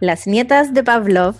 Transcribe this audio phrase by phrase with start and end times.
[0.00, 1.36] Las nietas de Pavlov.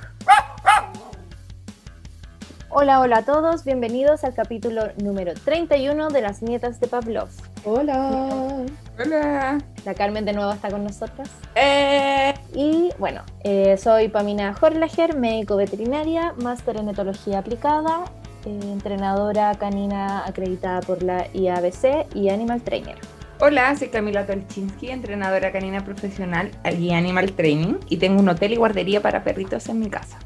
[2.68, 7.30] Hola, hola a todos, bienvenidos al capítulo número 31 de Las nietas de Pavlov.
[7.64, 8.66] Hola.
[8.98, 9.58] Hola.
[9.86, 11.30] La Carmen de nuevo está con nosotras.
[11.54, 12.34] Eh.
[12.52, 18.04] Y bueno, eh, soy Pamina Horlager, médico veterinaria, máster en etología aplicada,
[18.44, 22.98] eh, entrenadora canina acreditada por la IABC y Animal Trainer.
[23.42, 28.56] Hola, soy Camila Tolchinsky, entrenadora canina profesional y Animal Training y tengo un hotel y
[28.56, 30.18] guardería para perritos en mi casa.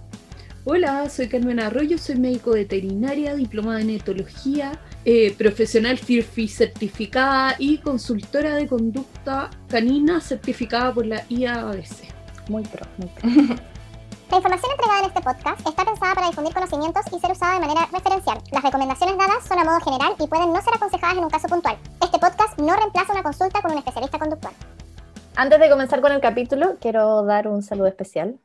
[0.64, 7.78] Hola, soy Carmen Arroyo, soy médico veterinaria, diplomada en etología, eh, profesional FIRFI certificada y
[7.78, 12.08] consultora de conducta canina certificada por la IABC.
[12.48, 13.56] Muy pro, muy pro.
[14.30, 17.60] La información entregada en este podcast está pensada para difundir conocimientos y ser usada de
[17.60, 18.38] manera referencial.
[18.50, 21.46] Las recomendaciones dadas son a modo general y pueden no ser aconsejadas en un caso
[21.48, 21.76] puntual.
[22.02, 24.54] Este podcast no reemplaza una consulta con un especialista conductual.
[25.36, 28.38] Antes de comenzar con el capítulo, quiero dar un saludo especial,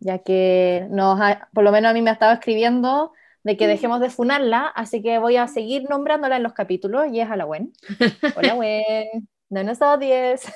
[0.00, 3.12] ya que nos ha- por lo menos a mí me ha estado escribiendo
[3.44, 7.20] de que dejemos de funarla, así que voy a seguir nombrándola en los capítulos y
[7.20, 7.72] es a la Gwen.
[8.36, 10.42] Hola Gwen, no nos odies.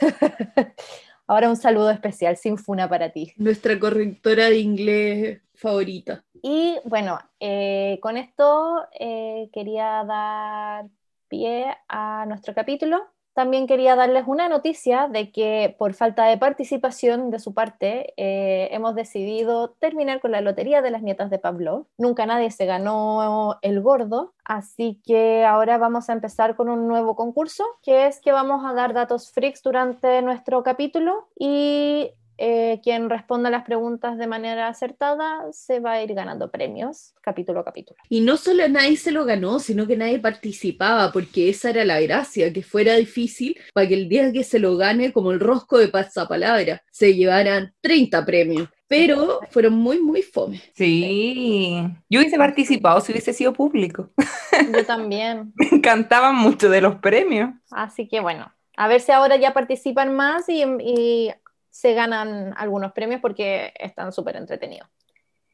[1.31, 3.33] Ahora un saludo especial sin funa para ti.
[3.36, 6.25] Nuestra correctora de inglés favorita.
[6.42, 10.86] Y bueno, eh, con esto eh, quería dar
[11.28, 13.01] pie a nuestro capítulo.
[13.41, 18.69] También quería darles una noticia de que por falta de participación de su parte eh,
[18.70, 21.86] hemos decidido terminar con la lotería de las nietas de Pablo.
[21.96, 27.16] Nunca nadie se ganó el gordo, así que ahora vamos a empezar con un nuevo
[27.16, 32.11] concurso, que es que vamos a dar datos freaks durante nuestro capítulo y
[32.42, 37.60] eh, quien responda las preguntas de manera acertada se va a ir ganando premios capítulo
[37.60, 37.98] a capítulo.
[38.08, 42.00] Y no solo nadie se lo ganó, sino que nadie participaba, porque esa era la
[42.00, 45.77] gracia, que fuera difícil para que el día que se lo gane, como el rosco
[45.77, 48.68] de pasapalabra, se llevaran 30 premios.
[48.88, 50.62] Pero fueron muy, muy fome.
[50.74, 51.77] Sí,
[52.08, 54.11] yo hubiese participado si hubiese sido público.
[54.74, 55.52] Yo también.
[55.55, 57.51] Me encantaban mucho de los premios.
[57.70, 61.30] Así que bueno, a ver si ahora ya participan más y, y
[61.70, 64.89] se ganan algunos premios porque están súper entretenidos.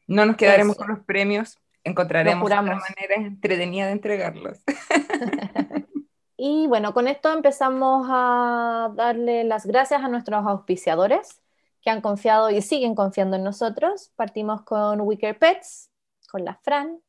[0.07, 0.85] No nos quedaremos Eso.
[0.85, 2.79] con los premios, encontraremos juramos.
[2.79, 4.59] manera entretenida de entregarlos.
[6.39, 11.41] Y bueno, con esto empezamos a darle las gracias a nuestros auspiciadores
[11.81, 14.11] que han confiado y siguen confiando en nosotros.
[14.15, 15.89] Partimos con Wicker Pets,
[16.31, 17.01] con la Fran,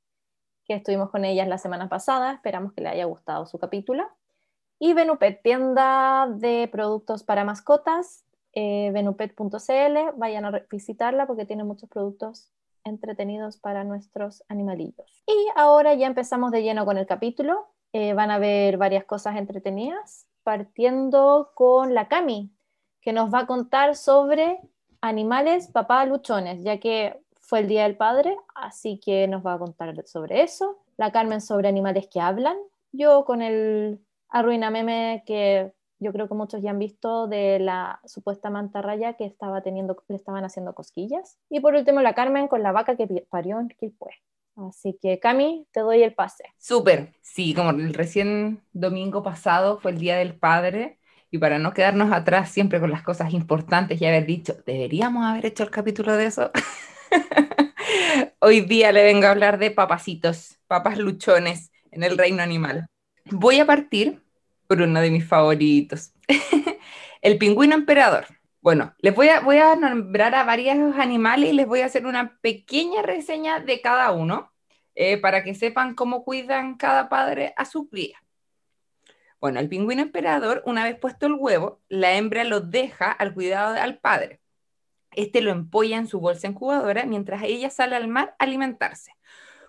[0.65, 2.33] que estuvimos con ellas la semana pasada.
[2.33, 4.09] Esperamos que le haya gustado su capítulo.
[4.79, 8.25] Y Venupet, tienda de productos para mascotas,
[8.61, 10.17] eh, venupet.cl.
[10.17, 12.51] Vayan a visitarla porque tiene muchos productos
[12.83, 15.23] entretenidos para nuestros animalillos.
[15.29, 17.69] Y ahora ya empezamos de lleno con el capítulo.
[17.93, 22.51] Eh, van a ver varias cosas entretenidas, partiendo con la Cami,
[23.01, 24.59] que nos va a contar sobre
[25.01, 29.59] animales papá luchones, ya que fue el Día del Padre, así que nos va a
[29.59, 30.81] contar sobre eso.
[30.97, 32.57] La Carmen sobre animales que hablan.
[32.91, 38.01] Yo con el arruina meme que yo creo que muchos ya han visto de la
[38.05, 41.39] supuesta mantarraya que estaba teniendo, le estaban haciendo cosquillas.
[41.51, 44.11] Y por último la Carmen con la vaca que parió en Quilpué.
[44.57, 46.45] Así que Cami, te doy el pase.
[46.59, 50.99] Súper, sí, como el recién domingo pasado fue el Día del Padre
[51.31, 55.47] y para no quedarnos atrás siempre con las cosas importantes y haber dicho, deberíamos haber
[55.47, 56.51] hecho el capítulo de eso.
[58.41, 62.87] Hoy día le vengo a hablar de papacitos, papas luchones en el reino animal.
[63.31, 64.23] Voy a partir
[64.69, 66.13] por uno de mis favoritos,
[67.23, 68.27] el pingüino emperador.
[68.61, 72.07] Bueno, les voy a, voy a nombrar a varios animales y les voy a hacer
[72.07, 74.53] una pequeña reseña de cada uno
[74.95, 78.23] eh, para que sepan cómo cuidan cada padre a su cría.
[79.41, 83.73] Bueno, el pingüino emperador, una vez puesto el huevo, la hembra lo deja al cuidado
[83.73, 84.41] del padre.
[85.13, 89.13] Este lo empolla en su bolsa incubadora mientras ella sale al mar a alimentarse.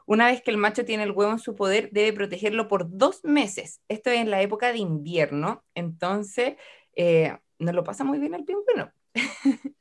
[0.10, 3.24] Una vez que el macho tiene el huevo en su poder, debe protegerlo por dos
[3.24, 3.82] meses.
[3.90, 6.56] Esto es en la época de invierno, entonces
[6.96, 8.92] eh, no lo pasa muy bien el pingüino.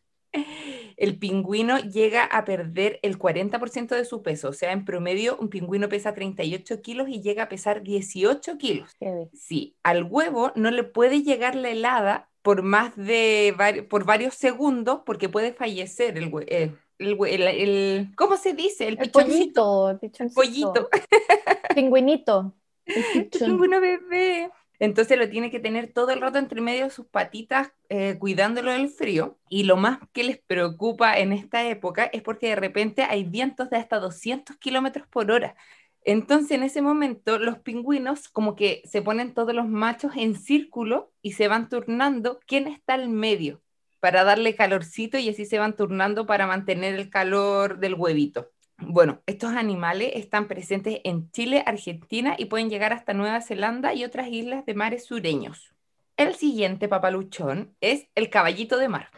[0.97, 5.49] el pingüino llega a perder el 40% de su peso, o sea, en promedio un
[5.49, 8.91] pingüino pesa 38 kilos y llega a pesar 18 kilos.
[9.33, 15.01] Sí, al huevo no le puede llegar la helada por más de por varios segundos
[15.07, 18.89] porque puede fallecer el, hue- eh, el, el- el- ¿cómo se dice?
[18.89, 19.99] El, El pollito,
[20.35, 20.89] pollito,
[21.75, 22.55] Pingüinito.
[23.31, 24.51] pingüino bebé.
[24.81, 28.71] Entonces lo tiene que tener todo el rato entre medio de sus patitas, eh, cuidándolo
[28.71, 29.37] del frío.
[29.49, 33.71] Y lo más que les preocupa en esta época es porque de repente hay vientos
[33.71, 35.57] de hasta 200 kilómetros por hora.
[36.05, 41.13] Entonces en ese momento los pingüinos como que se ponen todos los machos en círculo
[41.23, 43.61] y se van turnando quién está al medio.
[44.01, 48.51] Para darle calorcito y así se van turnando para mantener el calor del huevito.
[48.79, 54.05] Bueno, estos animales están presentes en Chile, Argentina y pueden llegar hasta Nueva Zelanda y
[54.05, 55.75] otras islas de mares sureños.
[56.17, 59.11] El siguiente papaluchón es el caballito de mar.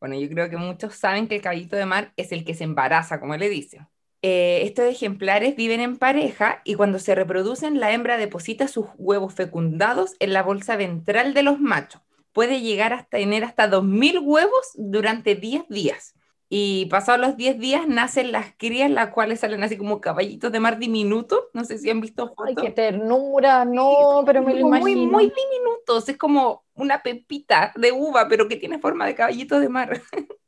[0.00, 2.64] Bueno, yo creo que muchos saben que el caballito de mar es el que se
[2.64, 3.88] embaraza, como le dicen.
[4.22, 9.34] Eh, estos ejemplares viven en pareja y cuando se reproducen, la hembra deposita sus huevos
[9.34, 12.02] fecundados en la bolsa ventral de los machos.
[12.36, 16.14] Puede llegar hasta tener hasta 2.000 huevos durante 10 días.
[16.50, 20.60] Y pasados los 10 días nacen las crías, las cuales salen así como caballitos de
[20.60, 21.44] mar diminutos.
[21.54, 22.48] No sé si han visto fotos.
[22.48, 24.82] Ay, qué ternura, no, pero me lo imagino.
[24.82, 26.10] Muy, muy diminutos.
[26.10, 30.02] Es como una pepita de uva, pero que tiene forma de caballito de mar.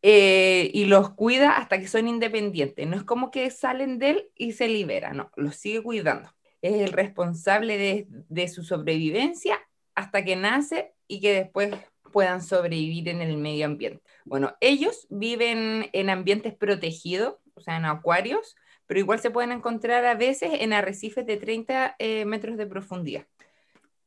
[0.00, 2.86] Eh, y los cuida hasta que son independientes.
[2.86, 6.32] No es como que salen de él y se liberan, no, los sigue cuidando.
[6.62, 9.58] Es el responsable de, de su sobrevivencia
[9.96, 11.74] hasta que nace y que después
[12.12, 14.02] puedan sobrevivir en el medio ambiente.
[14.24, 18.56] Bueno, ellos viven en ambientes protegidos, o sea, en acuarios,
[18.86, 23.26] pero igual se pueden encontrar a veces en arrecifes de 30 eh, metros de profundidad.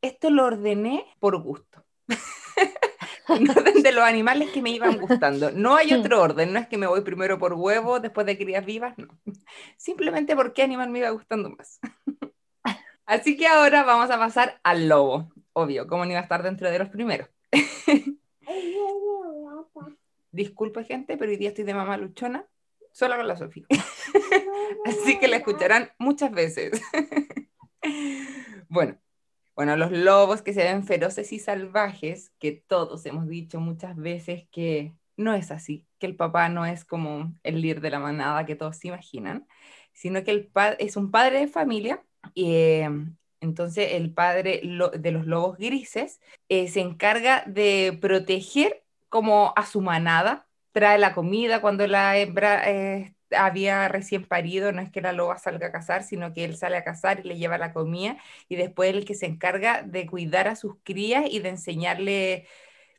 [0.01, 1.83] Esto lo ordené por gusto.
[3.29, 5.51] en orden de los animales que me iban gustando.
[5.51, 8.65] No hay otro orden, no es que me voy primero por huevos, después de crías
[8.65, 9.07] vivas, no.
[9.77, 11.79] Simplemente por qué animal me iba gustando más.
[13.05, 15.31] Así que ahora vamos a pasar al lobo.
[15.53, 17.29] Obvio, como no iba a estar dentro de los primeros.
[20.31, 22.45] Disculpe, gente, pero hoy día estoy de mamá luchona,
[22.91, 23.65] solo con la Sofía.
[24.85, 26.81] Así que la escucharán muchas veces.
[28.69, 28.97] bueno,
[29.55, 34.47] bueno, los lobos que se ven feroces y salvajes, que todos hemos dicho muchas veces
[34.51, 38.45] que no es así, que el papá no es como el líder de la manada
[38.45, 39.47] que todos se imaginan,
[39.93, 42.03] sino que el es un padre de familia
[42.33, 42.89] y eh,
[43.41, 44.61] entonces el padre
[44.97, 51.13] de los lobos grises eh, se encarga de proteger como a su manada, trae la
[51.13, 55.71] comida cuando la hembra eh, había recién parido, no es que la loba salga a
[55.71, 58.17] cazar, sino que él sale a cazar y le lleva la comida
[58.47, 62.47] y después el que se encarga de cuidar a sus crías y de enseñarle,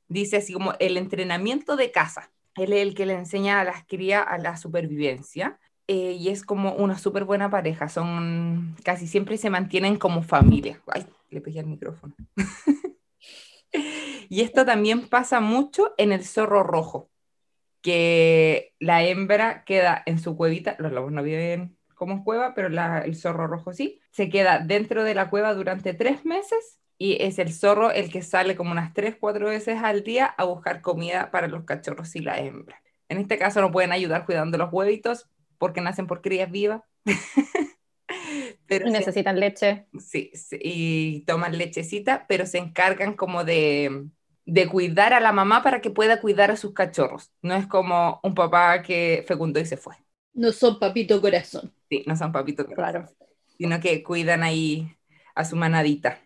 [0.08, 2.30] dice así como el entrenamiento de caza.
[2.56, 6.44] Él es el que le enseña a las crías a la supervivencia eh, y es
[6.44, 10.80] como una súper buena pareja, son casi siempre se mantienen como familia.
[10.86, 12.14] Ay, le pegué al micrófono.
[14.28, 17.10] y esto también pasa mucho en el zorro rojo,
[17.82, 23.16] que la hembra queda en su cuevita, los lobos no viven como cueva, pero el
[23.16, 27.52] zorro rojo sí, se queda dentro de la cueva durante tres meses y es el
[27.52, 31.48] zorro el que sale como unas tres, cuatro veces al día a buscar comida para
[31.48, 32.82] los cachorros y la hembra.
[33.08, 35.28] En este caso no pueden ayudar cuidando los huevitos
[35.62, 36.82] porque nacen por crías vivas.
[38.66, 39.86] pero Y se- necesitan leche.
[39.98, 44.08] Sí, sí, y toman lechecita, pero se encargan como de,
[44.46, 47.30] de cuidar a la mamá para que pueda cuidar a sus cachorros.
[47.42, 49.96] No es como un papá que fecundó y se fue.
[50.34, 51.72] No son papito corazón.
[51.88, 53.06] Sí, no son papitos, Claro.
[53.58, 54.96] sino que cuidan ahí
[55.34, 56.20] a su manadita.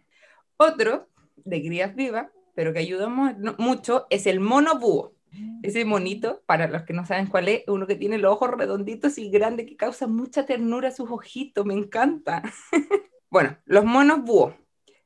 [0.59, 5.16] Otro de crías vivas, pero que ayuda mucho, es el mono búho.
[5.63, 9.19] Ese monito, para los que no saben cuál es, uno que tiene los ojos redonditos
[9.19, 12.43] y grandes que causa mucha ternura a sus ojitos, me encanta.
[13.31, 14.55] bueno, los monos búho.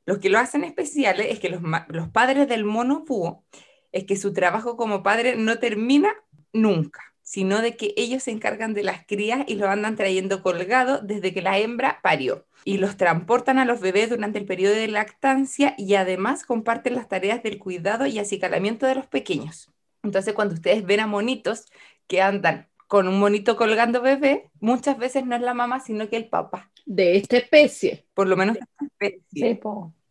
[0.06, 3.44] Lo que lo hacen especiales es que los, los padres del mono búho,
[3.92, 6.14] es que su trabajo como padre no termina
[6.52, 11.06] nunca, sino de que ellos se encargan de las crías y los andan trayendo colgados
[11.06, 12.46] desde que la hembra parió.
[12.64, 17.08] Y los transportan a los bebés durante el periodo de lactancia y además comparten las
[17.08, 19.70] tareas del cuidado y acicalamiento de los pequeños.
[20.02, 21.66] Entonces, cuando ustedes ven a monitos
[22.06, 26.16] que andan con un monito colgando bebé, muchas veces no es la mamá, sino que
[26.16, 26.70] el papá.
[26.86, 28.06] De esta especie.
[28.14, 29.20] Por lo menos esta especie.
[29.30, 29.60] Sí.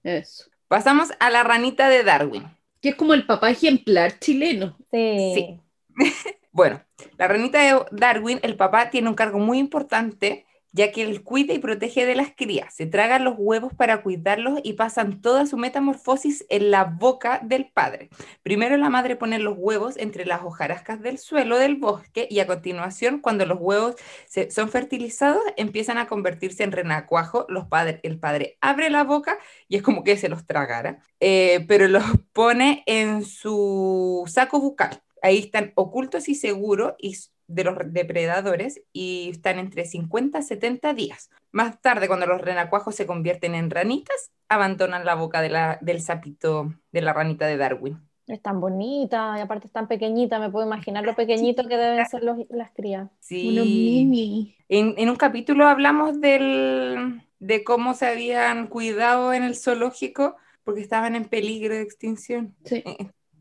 [0.03, 0.45] Eso.
[0.67, 2.43] Pasamos a la ranita de Darwin.
[2.81, 4.77] Que es como el papá ejemplar chileno.
[4.91, 5.33] Sí.
[5.35, 5.59] Sí.
[6.51, 6.83] Bueno,
[7.17, 11.53] la ranita de Darwin, el papá tiene un cargo muy importante, ya que él cuida
[11.53, 12.73] y protege de las crías.
[12.73, 17.69] Se tragan los huevos para cuidarlos y pasan toda su metamorfosis en la boca del
[17.71, 18.09] padre.
[18.43, 22.47] Primero la madre pone los huevos entre las hojarascas del suelo del bosque y a
[22.47, 23.95] continuación, cuando los huevos
[24.27, 27.45] se- son fertilizados, empiezan a convertirse en renacuajo.
[27.49, 31.65] Los padres, el padre abre la boca y es como que se los tragara, eh,
[31.67, 35.01] pero los pone en su saco bucal.
[35.21, 37.17] Ahí están ocultos y seguros y
[37.49, 41.29] de los depredadores y están entre 50 a 70 días.
[41.51, 46.01] Más tarde, cuando los renacuajos se convierten en ranitas, abandonan la boca de la- del
[46.01, 47.99] sapito de la ranita de Darwin.
[48.27, 50.37] Es tan bonita y aparte es tan pequeñita.
[50.39, 53.09] Me puedo imaginar lo pequeñito que deben ser los- las crías.
[53.19, 53.49] Sí.
[53.49, 54.55] Unos mini.
[54.69, 60.81] En, en un capítulo hablamos del, de cómo se habían cuidado en el zoológico porque
[60.81, 62.55] estaban en peligro de extinción.
[62.65, 62.83] Sí.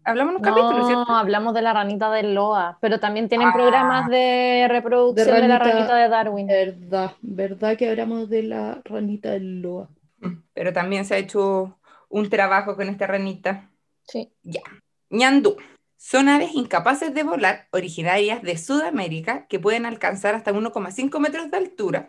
[0.08, 1.12] Hablamos en un capítulo, No, ¿cierto?
[1.12, 3.52] hablamos de la ranita del Loa, pero también tienen Ah.
[3.54, 5.96] programas de reproducción de, la ranita.
[5.96, 6.46] de Darwin.
[6.46, 9.88] Verdad, verdad que hablamos de la ranita del Loa.
[10.54, 13.68] Pero también se ha hecho un trabajo con esta ranita.
[14.06, 14.32] Sí.
[15.10, 15.56] ñandú.
[15.96, 21.56] Son aves incapaces de volar, originarias de Sudamérica, que pueden alcanzar hasta 1,5 metros de
[21.56, 22.08] altura.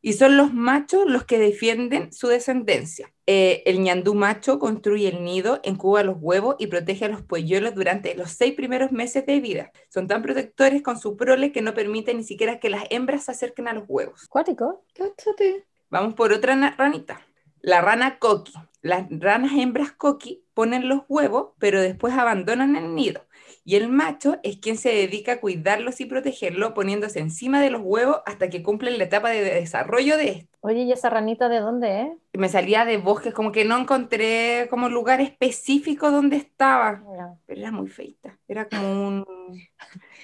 [0.00, 3.11] Y son los machos los que defienden su descendencia.
[3.26, 7.74] Eh, el ñandú macho construye el nido, incuba los huevos y protege a los polluelos
[7.74, 9.70] durante los seis primeros meses de vida.
[9.90, 13.30] Son tan protectores con su prole que no permiten ni siquiera que las hembras se
[13.30, 14.26] acerquen a los huevos.
[14.28, 14.84] Cuático.
[14.94, 15.66] Cáchate.
[15.88, 17.20] Vamos por otra ranita.
[17.60, 18.52] La rana coqui.
[18.80, 23.24] Las ranas hembras coqui ponen los huevos, pero después abandonan el nido.
[23.64, 27.82] Y el macho es quien se dedica a cuidarlos y protegerlos, poniéndose encima de los
[27.84, 30.51] huevos hasta que cumplen la etapa de desarrollo de estos.
[30.64, 32.08] Oye, ¿y esa ranita de dónde es?
[32.34, 37.38] Me salía de bosques, como que no encontré como lugar específico donde estaba, No.
[37.46, 38.38] pero era muy feita.
[38.46, 39.24] Era como un...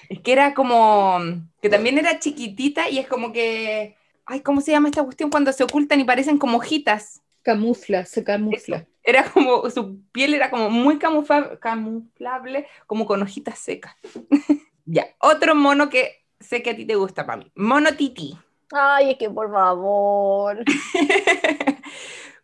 [0.08, 1.18] Es que era como...
[1.60, 3.96] que también era chiquitita y es como que...
[4.26, 7.22] Ay, ¿cómo se llama esta cuestión cuando se ocultan y parecen como hojitas?
[7.42, 8.26] Camufla, se Eso.
[8.26, 8.86] camufla.
[9.02, 13.96] Era como, su piel era como muy camufla- camuflable, como con hojitas secas.
[14.84, 17.50] ya, otro mono que sé que a ti te gusta, Pami.
[17.56, 18.36] Mono tití.
[18.72, 20.62] Ay, es que por favor.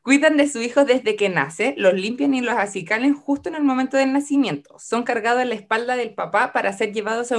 [0.03, 3.65] Cuidan de sus hijos desde que nace, los limpian y los acicalen justo en el
[3.65, 4.79] momento del nacimiento.
[4.79, 7.33] Son cargados en la espalda del papá para ser llevados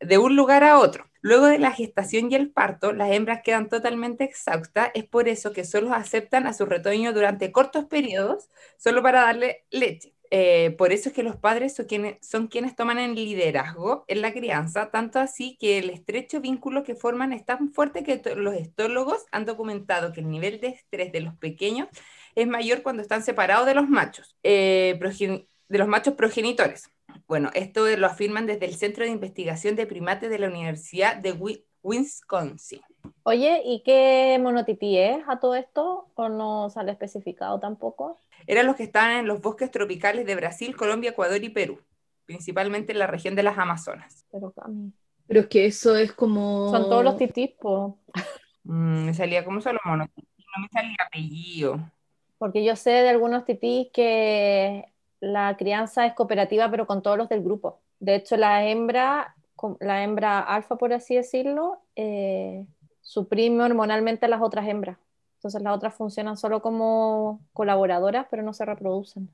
[0.00, 1.06] de un lugar a otro.
[1.22, 4.90] Luego de la gestación y el parto, las hembras quedan totalmente exhaustas.
[4.94, 9.64] Es por eso que solo aceptan a su retoño durante cortos periodos, solo para darle
[9.70, 10.13] leche.
[10.36, 11.86] Eh, por eso es que los padres son
[12.48, 17.32] quienes, toman el liderazgo en la crianza, tanto así que el estrecho vínculo que forman
[17.32, 21.36] es tan fuerte que los estólogos han documentado que el nivel de estrés de los
[21.36, 21.86] pequeños
[22.34, 24.98] es mayor cuando están separados de los machos, eh,
[25.68, 26.90] de los machos progenitores.
[27.28, 31.32] Bueno, esto lo afirman desde el Centro de Investigación de Primates de la Universidad de
[31.32, 32.80] Wi- Wisconsin.
[33.22, 36.08] Oye, ¿y qué monotití es a todo esto?
[36.14, 38.16] ¿O no sale especificado tampoco?
[38.46, 41.80] Eran los que estaban en los bosques tropicales de Brasil, Colombia, Ecuador y Perú,
[42.26, 44.24] principalmente en la región de las Amazonas.
[44.30, 44.92] Pero Cami,
[45.26, 46.70] Pero es que eso es como.
[46.70, 47.98] son todos los titís, po.
[48.64, 51.78] Mm, me salía como solo mono, no me salía apellido.
[52.38, 54.86] Porque yo sé de algunos titís que
[55.20, 57.80] la crianza es cooperativa, pero con todos los del grupo.
[58.00, 59.34] De hecho, la hembra,
[59.80, 62.66] la hembra alfa, por así decirlo, eh,
[63.00, 64.98] suprime hormonalmente a las otras hembras.
[65.44, 69.28] Entonces las otras funcionan solo como colaboradoras, pero no se reproducen.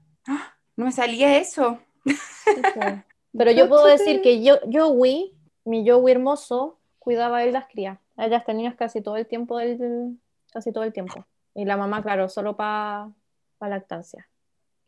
[0.75, 1.79] No me salía eso.
[2.05, 2.17] Sí.
[3.39, 5.33] Pero yo puedo decir que yo, Joey,
[5.65, 8.01] mi Joey hermoso, cuidaba a él las crías.
[8.17, 10.19] A ellas tenían casi todo el tiempo del,
[10.53, 11.25] casi todo el tiempo.
[11.55, 13.13] Y la mamá, claro, solo para
[13.61, 14.29] lactancia,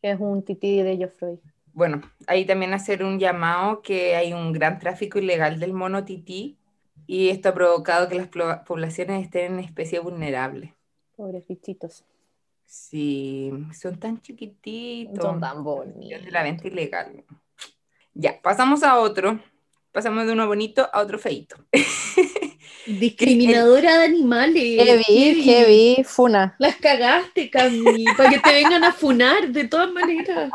[0.01, 1.39] que es un tití de Geoffroy.
[1.71, 6.57] Bueno, ahí también hacer un llamado que hay un gran tráfico ilegal del mono tití
[7.07, 10.75] y esto ha provocado que las poblaciones estén en especie vulnerable.
[11.15, 12.03] Pobres bichitos.
[12.65, 15.23] Sí, son tan chiquititos.
[15.23, 16.31] Son tan de bonitos.
[16.31, 17.23] la venta ilegal.
[18.13, 19.39] Ya, pasamos a otro.
[19.91, 21.55] Pasamos de uno bonito a otro feito.
[22.87, 24.63] Discriminadora de animales.
[24.83, 26.55] Heavy, heavy, funa.
[26.59, 30.51] Las cagaste, Cami, para que te vengan a funar de todas maneras.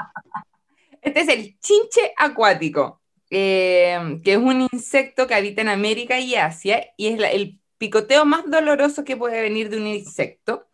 [1.00, 3.00] Este es el chinche acuático,
[3.30, 7.58] eh, que es un insecto que habita en América y Asia y es la- el
[7.78, 10.66] picoteo más doloroso que puede venir de un insecto,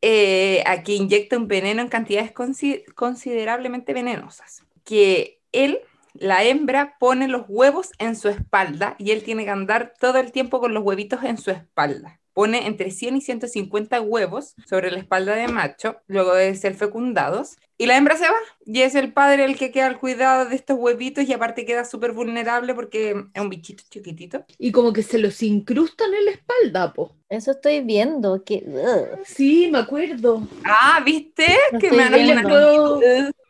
[0.00, 4.62] eh, a que inyecta un veneno en cantidades consi- considerablemente venenosas.
[4.84, 5.80] Que él,
[6.14, 10.32] la hembra, pone los huevos en su espalda y él tiene que andar todo el
[10.32, 12.20] tiempo con los huevitos en su espalda.
[12.38, 17.56] Pone entre 100 y 150 huevos sobre la espalda de macho, luego de ser fecundados,
[17.76, 20.54] y la hembra se va, y es el padre el que queda al cuidado de
[20.54, 24.44] estos huevitos, y aparte queda súper vulnerable porque es un bichito chiquitito.
[24.56, 27.16] Y como que se los incrustan en la espalda, po.
[27.28, 28.44] Eso estoy viendo.
[28.44, 29.18] Que, ugh.
[29.24, 30.46] Sí, me acuerdo.
[30.62, 31.44] Ah, ¿viste?
[31.72, 33.00] Lo que me han hablado.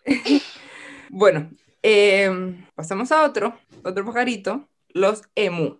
[1.11, 1.51] Bueno,
[1.83, 3.55] eh, pasamos a otro,
[3.85, 5.79] otro pajarito, los emu.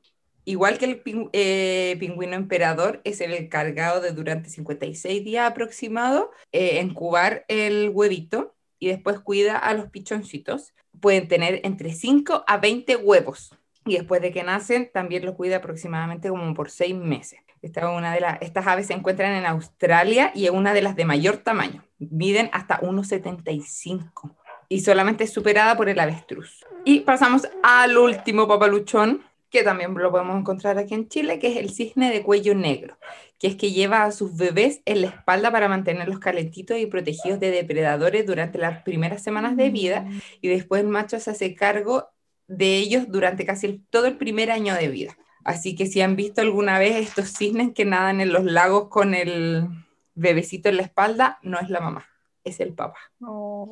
[0.49, 1.03] Igual que el
[1.35, 8.55] eh, pingüino emperador, es el encargado de durante 56 días aproximado eh, incubar el huevito
[8.79, 10.73] y después cuida a los pichoncitos.
[11.03, 15.57] Pueden tener entre 5 a 20 huevos y después de que nacen también los cuida
[15.57, 17.41] aproximadamente como por 6 meses.
[17.61, 20.81] Esta es una de las, estas aves se encuentran en Australia y es una de
[20.81, 21.85] las de mayor tamaño.
[21.99, 24.35] Miden hasta 1,75
[24.71, 26.65] y solamente es superada por el avestruz.
[26.87, 31.57] Y pasamos al último papaluchón, que también lo podemos encontrar aquí en Chile, que es
[31.57, 32.99] el cisne de cuello negro,
[33.39, 37.41] que es que lleva a sus bebés en la espalda para mantenerlos calentitos y protegidos
[37.41, 40.07] de depredadores durante las primeras semanas de vida
[40.41, 42.09] y después el macho se hace cargo
[42.47, 45.17] de ellos durante casi el- todo el primer año de vida.
[45.45, 49.15] Así que si han visto alguna vez estos cisnes que nadan en los lagos con
[49.15, 49.67] el
[50.15, 52.05] bebecito en la espalda, no es la mamá,
[52.45, 52.99] es el papá.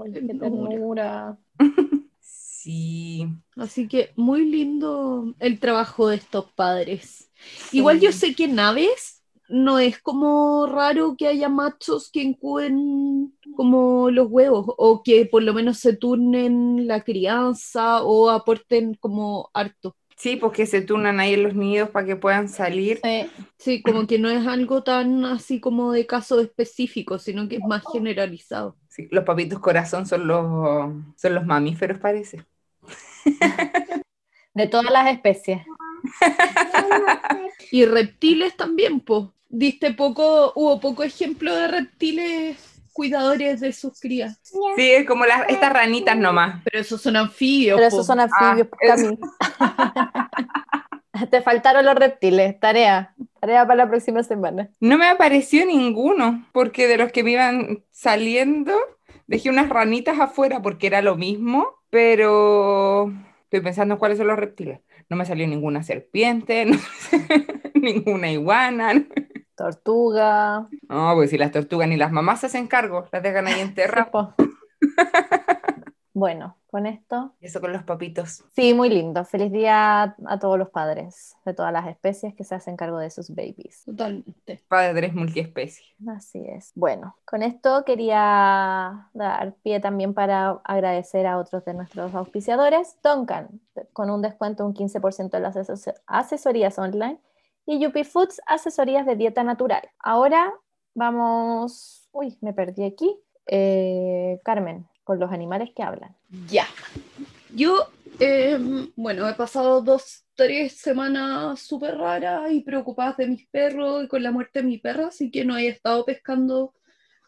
[0.04, 1.36] Ay, qué Ternura.
[2.66, 3.24] Sí,
[3.56, 7.30] Así que muy lindo el trabajo de estos padres.
[7.72, 13.32] Igual yo sé que en aves no es como raro que haya machos que incuben
[13.54, 19.48] como los huevos o que por lo menos se turnen la crianza o aporten como
[19.54, 19.96] harto.
[20.16, 23.00] sí, porque se turnan ahí en los nidos para que puedan salir.
[23.02, 23.30] Sí.
[23.58, 27.64] Sí, como que no es algo tan así como de caso específico, sino que es
[27.64, 28.76] más generalizado.
[28.88, 30.44] Sí, los papitos corazón son los,
[31.16, 32.44] son los mamíferos, parece.
[34.54, 35.62] De todas las especies.
[37.70, 39.24] Y reptiles también, pues.
[39.48, 44.40] Diste poco, hubo poco ejemplo de reptiles cuidadores de sus crías.
[44.42, 46.62] Sí, es como las, estas ranitas nomás.
[46.64, 47.76] Pero esos son anfibios.
[47.76, 47.96] Pero po.
[47.96, 49.18] esos son anfibios, Ah, Cami.
[51.30, 52.58] Te faltaron los reptiles.
[52.58, 53.14] Tarea.
[53.40, 54.70] Tarea para la próxima semana.
[54.80, 58.74] No me apareció ninguno, porque de los que me iban saliendo,
[59.26, 63.12] dejé unas ranitas afuera porque era lo mismo, pero
[63.44, 64.80] estoy pensando en cuáles son los reptiles.
[65.08, 66.78] No me salió ninguna serpiente, no-
[67.74, 69.06] ninguna iguana.
[69.56, 70.68] Tortuga.
[70.88, 74.34] No, pues si las tortugas ni las mamás se hacen cargo, las dejan ahí enterradas.
[76.18, 77.34] Bueno, con esto.
[77.42, 78.42] Eso con los papitos.
[78.54, 79.22] Sí, muy lindo.
[79.26, 83.10] Feliz día a todos los padres de todas las especies que se hacen cargo de
[83.10, 83.82] sus babies.
[83.84, 84.62] Totalmente.
[84.66, 85.84] Padres multiespecie.
[86.08, 86.72] Así es.
[86.74, 92.96] Bueno, con esto quería dar pie también para agradecer a otros de nuestros auspiciadores.
[93.04, 93.60] Duncan,
[93.92, 97.20] con un descuento un 15% en las ases- asesorías online.
[97.66, 99.82] Y Yupi Foods, asesorías de dieta natural.
[99.98, 100.50] Ahora
[100.94, 102.08] vamos...
[102.12, 103.20] Uy, me perdí aquí.
[103.46, 106.16] Eh, Carmen, con los animales que hablan.
[106.50, 106.66] Ya.
[107.54, 107.86] Yo,
[108.18, 108.58] eh,
[108.96, 114.24] bueno, he pasado dos, tres semanas súper raras y preocupadas de mis perros y con
[114.24, 116.74] la muerte de mi perra, así que no he estado pescando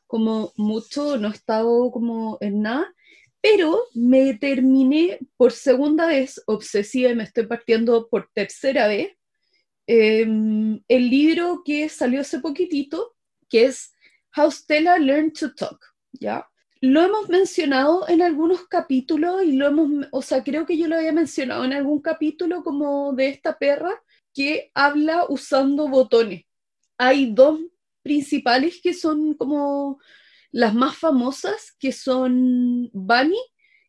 [0.09, 2.93] como mucho, no he estado como en nada,
[3.41, 9.13] pero me terminé por segunda vez, obsesiva y me estoy partiendo por tercera vez,
[9.87, 13.15] eh, el libro que salió hace poquitito,
[13.49, 13.95] que es
[14.37, 15.79] How Stella Learned to Talk,
[16.11, 16.45] ¿ya?
[16.81, 20.97] Lo hemos mencionado en algunos capítulos y lo hemos, o sea, creo que yo lo
[20.97, 24.01] había mencionado en algún capítulo como de esta perra
[24.33, 26.45] que habla usando botones.
[26.97, 27.61] Hay dos
[28.03, 29.99] principales que son como
[30.53, 33.39] las más famosas, que son Bunny,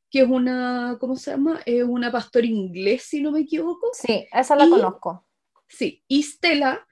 [0.10, 1.62] que es una, ¿cómo se llama?
[1.66, 3.90] Es una pastora inglés, si no me equivoco.
[3.94, 5.26] Sí, esa la Y- conozco.
[5.68, 6.86] Sí, y Stella,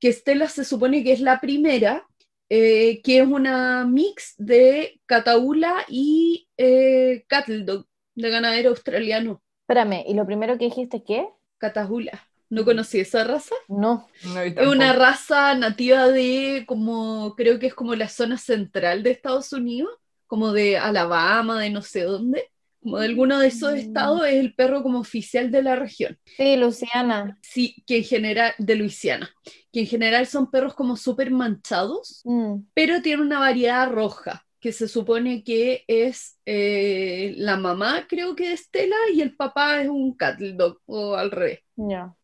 [0.00, 2.04] que Stella se supone que es la primera,
[2.48, 9.42] eh, que es una mix de Cataula y eh, Cattle Dog, de ganadero australiano.
[9.62, 11.28] Espérame, ¿y lo primero que dijiste qué?
[11.58, 12.28] Cataula.
[12.50, 13.54] ¿No conocí esa raza?
[13.68, 14.08] No.
[14.22, 19.10] No, Es una raza nativa de como, creo que es como la zona central de
[19.10, 19.90] Estados Unidos,
[20.26, 22.50] como de Alabama, de no sé dónde.
[22.84, 26.18] Como de alguno de esos estados es el perro como oficial de la región.
[26.36, 27.38] Sí, Luciana.
[27.40, 29.30] Sí, que en general, de Luisiana,
[29.72, 34.72] que en general son perros como súper manchados, Mm, pero tiene una variedad roja, que
[34.72, 39.88] se supone que es eh, la mamá, creo que de Estela, y el papá es
[39.88, 41.60] un cattle dog, o al revés.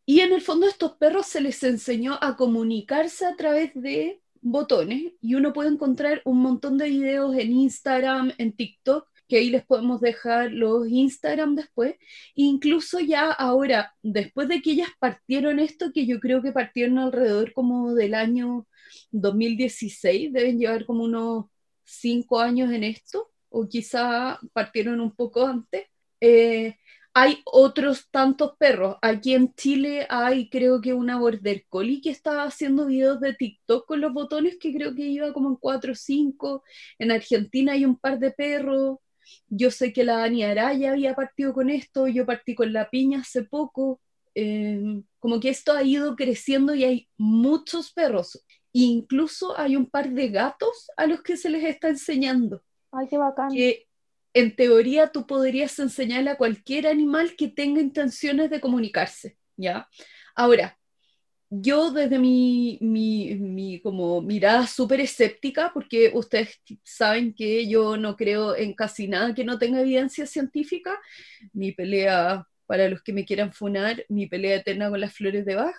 [0.04, 4.20] Y en el fondo a estos perros se les enseñó a comunicarse a través de
[4.42, 9.50] botones, y uno puede encontrar un montón de videos en Instagram, en TikTok, que ahí
[9.50, 11.96] les podemos dejar los Instagram después.
[12.34, 17.52] Incluso ya ahora, después de que ellas partieron esto, que yo creo que partieron alrededor
[17.54, 18.66] como del año
[19.12, 21.46] 2016, deben llevar como unos
[21.84, 25.86] cinco años en esto, o quizá partieron un poco antes.
[26.20, 26.76] eh,
[27.14, 28.96] hay otros tantos perros.
[29.02, 33.86] Aquí en Chile hay creo que una Border Collie que estaba haciendo videos de TikTok
[33.86, 36.62] con los botones que creo que iba como en 4 o 5.
[36.98, 38.98] En Argentina hay un par de perros.
[39.48, 43.20] Yo sé que la Dani Araya había partido con esto, yo partí con la piña
[43.20, 44.00] hace poco.
[44.34, 48.44] Eh, como que esto ha ido creciendo y hay muchos perros.
[48.72, 52.62] Incluso hay un par de gatos a los que se les está enseñando
[52.92, 53.48] Ay, qué bacán.
[53.50, 53.88] que
[54.32, 59.88] en teoría tú podrías enseñarle a cualquier animal que tenga intenciones de comunicarse, ¿ya?
[60.36, 60.78] Ahora,
[61.50, 68.16] yo desde mi, mi, mi como mirada súper escéptica, porque ustedes saben que yo no
[68.16, 70.98] creo en casi nada que no tenga evidencia científica,
[71.52, 75.56] mi pelea, para los que me quieran funar, mi pelea eterna con las flores de
[75.56, 75.74] Bach,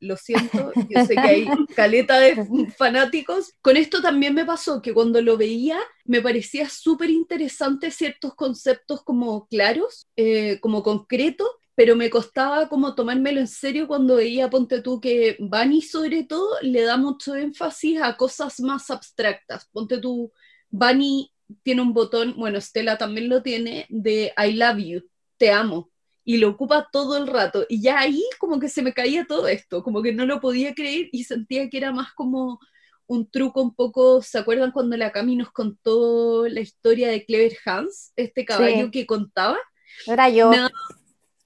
[0.00, 3.52] lo siento, yo sé que hay caleta de fanáticos.
[3.60, 9.02] Con esto también me pasó que cuando lo veía me parecía súper interesante ciertos conceptos
[9.02, 14.82] como claros, eh, como concretos, pero me costaba como tomármelo en serio cuando veía, ponte
[14.82, 19.68] tú, que Bunny sobre todo le da mucho énfasis a cosas más abstractas.
[19.70, 20.32] Ponte tú,
[20.70, 25.02] Bunny tiene un botón, bueno, Stella también lo tiene, de I love you,
[25.36, 25.88] te amo
[26.24, 27.64] y lo ocupa todo el rato.
[27.68, 30.74] Y ya ahí como que se me caía todo esto, como que no lo podía
[30.74, 32.58] creer y sentía que era más como
[33.06, 37.56] un truco un poco, ¿se acuerdan cuando la Cami nos contó la historia de Clever
[37.64, 39.56] Hans, este caballo que contaba?
[40.08, 40.50] Era yo.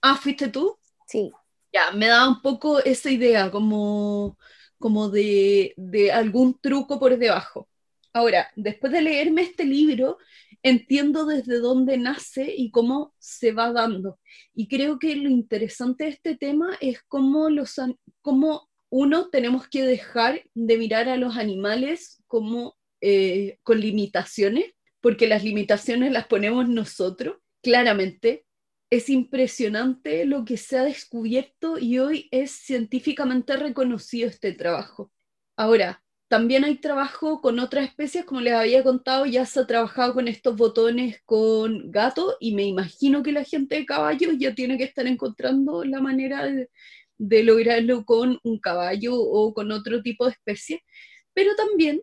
[0.03, 0.79] Ah, ¿fuiste tú?
[1.07, 1.31] Sí.
[1.73, 4.37] Ya, me da un poco esa idea, como,
[4.79, 7.69] como de, de algún truco por debajo.
[8.13, 10.19] Ahora, después de leerme este libro,
[10.63, 14.19] entiendo desde dónde nace y cómo se va dando.
[14.55, 17.81] Y creo que lo interesante de este tema es cómo, los,
[18.21, 24.67] cómo uno tenemos que dejar de mirar a los animales como eh, con limitaciones,
[25.01, 28.45] porque las limitaciones las ponemos nosotros, claramente.
[28.93, 35.11] Es impresionante lo que se ha descubierto y hoy es científicamente reconocido este trabajo.
[35.57, 40.13] Ahora, también hay trabajo con otras especies, como les había contado, ya se ha trabajado
[40.13, 44.77] con estos botones con gato y me imagino que la gente de caballos ya tiene
[44.77, 50.33] que estar encontrando la manera de, lograrlo con un caballo o con otro tipo de
[50.33, 50.85] especie.
[51.33, 52.03] Pero también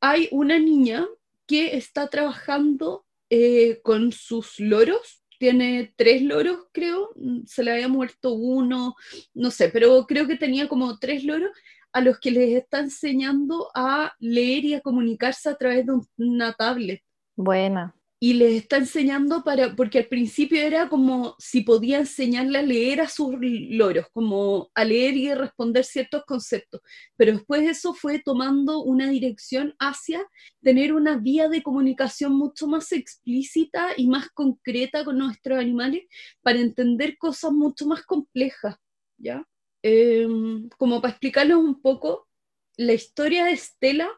[0.00, 1.06] hay una niña
[1.46, 7.10] que está trabajando eh, con sus loros, tiene tres loros, creo,
[7.46, 8.94] se le había muerto uno,
[9.34, 11.50] no sé, pero creo que tenía como tres loros
[11.92, 16.52] a los que les está enseñando a leer y a comunicarse a través de una
[16.52, 17.02] tablet.
[17.34, 17.92] Buena.
[18.24, 23.00] Y les está enseñando para, porque al principio era como si podía enseñarle a leer
[23.00, 26.82] a sus loros, como a leer y responder ciertos conceptos.
[27.16, 30.24] Pero después eso fue tomando una dirección hacia
[30.62, 36.04] tener una vía de comunicación mucho más explícita y más concreta con nuestros animales
[36.42, 38.76] para entender cosas mucho más complejas,
[39.18, 39.44] ¿ya?
[39.82, 42.28] Em, como para explicarles un poco,
[42.76, 44.08] la historia de Estela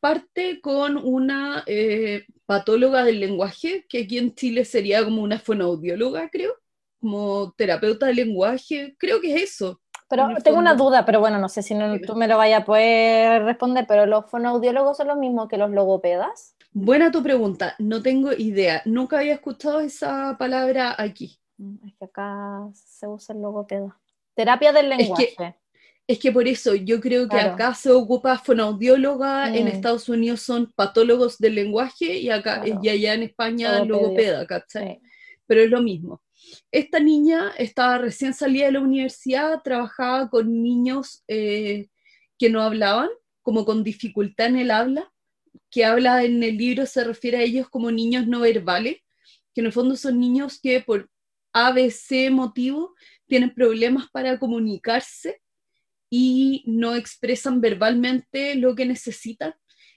[0.00, 6.28] parte con una eh, patóloga del lenguaje, que aquí en Chile sería como una fonoaudióloga,
[6.30, 6.54] creo,
[7.00, 9.80] como terapeuta del lenguaje, creo que es eso.
[10.08, 12.64] Pero tengo una duda, pero bueno, no sé si no, tú me lo vayas a
[12.64, 16.54] poder responder, pero ¿los fonoaudiólogos son los mismos que los logopedas?
[16.72, 21.38] Buena tu pregunta, no tengo idea, nunca había escuchado esa palabra aquí.
[21.56, 23.98] Mm, es que acá se usa el logopeda.
[24.34, 25.24] Terapia del lenguaje.
[25.24, 25.54] Es que,
[26.32, 29.68] por eso yo creo que acá se ocupa fonoaudióloga, en mm.
[29.68, 35.00] Estados Unidos son patólogos del lenguaje y acá y allá en España logopeda, ¿cachai?
[35.46, 36.22] Pero es lo mismo.
[36.70, 41.88] Esta niña estaba recién salida de la universidad, trabajaba con niños eh,
[42.38, 43.08] que no hablaban,
[43.42, 45.10] como con dificultad en el habla,
[45.70, 48.96] que habla en el libro se refiere a ellos como niños no verbales,
[49.54, 51.08] que en el fondo son niños que por
[51.54, 52.94] ABC motivo
[53.26, 55.40] tienen problemas para comunicarse
[56.10, 59.54] y no expresan verbalmente lo que necesitan.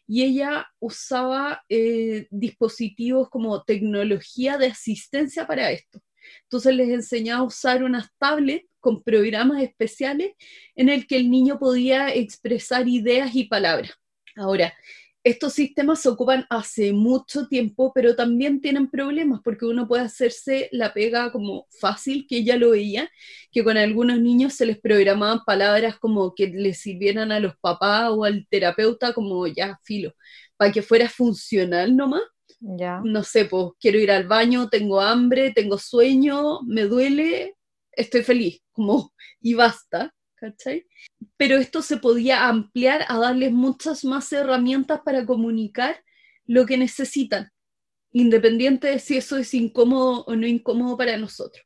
[0.08, 6.02] Y ella usaba eh, dispositivos como tecnología de asistencia para esto.
[6.43, 10.34] Entonces les enseñaba a usar unas tablets con programas especiales
[10.76, 13.91] en el que el niño podía expresar ideas y palabras.
[14.36, 14.74] Ahora,
[15.28, 20.70] estos sistemas se ocupan hace mucho tiempo, pero también tienen problemas porque uno puede hacerse
[20.72, 23.10] la pega como fácil, que ella lo veía,
[23.52, 28.10] que con algunos niños se les programaban palabras como que les sirvieran a los papás
[28.12, 30.13] o al terapeuta como ya filo,
[30.56, 32.24] para que fuera funcional nomás.
[32.60, 33.02] Ya.
[33.04, 37.56] No sé, pues quiero ir al baño, tengo hambre, tengo sueño, me duele,
[37.92, 40.13] estoy feliz, como y basta.
[40.38, 40.86] ¿cachai?
[41.38, 46.04] Pero esto se podía ampliar a darles muchas más herramientas para comunicar
[46.45, 47.52] lo que necesitan,
[48.12, 51.63] independiente de si eso es incómodo o no incómodo para nosotros.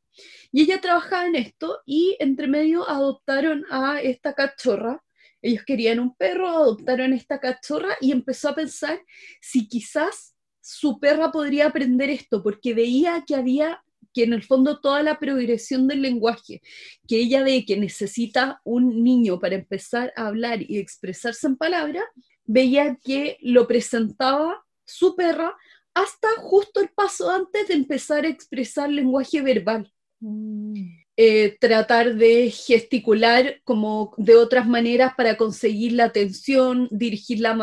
[0.51, 5.03] Y ella trabajaba en esto y entre medio adoptaron a esta cachorra.
[5.41, 9.01] Ellos querían un perro, adoptaron esta cachorra y empezó a pensar
[9.39, 14.79] si quizás su perra podría aprender esto, porque veía que había que en el fondo
[14.79, 16.61] toda la progresión del lenguaje
[17.07, 22.05] que ella ve que necesita un niño para empezar a hablar y expresarse en palabras,
[22.45, 25.55] veía que lo presentaba su perra
[25.93, 29.91] hasta justo el paso antes de empezar a expresar lenguaje verbal.
[30.19, 31.00] Mm.
[31.23, 37.53] Eh, tratar de gesticular como de otras maneras para conseguir la atención, dirigir la,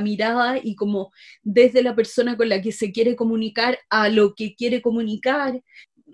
[0.00, 1.10] mirada y como
[1.42, 5.60] desde la persona con la que se quiere comunicar a lo que quiere comunicar.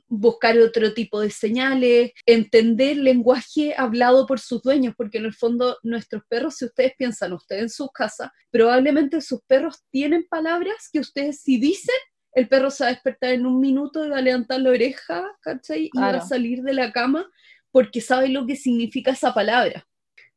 [0.09, 5.79] buscar otro tipo de señales, entender lenguaje hablado por sus dueños, porque en el fondo
[5.83, 11.01] nuestros perros, si ustedes piensan, ustedes en sus casas, probablemente sus perros tienen palabras que
[11.01, 11.97] ustedes si dicen,
[12.35, 15.25] el perro se va a despertar en un minuto y va a levantar la oreja,
[15.41, 15.91] ¿cachai?
[15.93, 17.31] Y va a salir de la cama
[17.71, 19.87] porque sabe lo que significa esa palabra.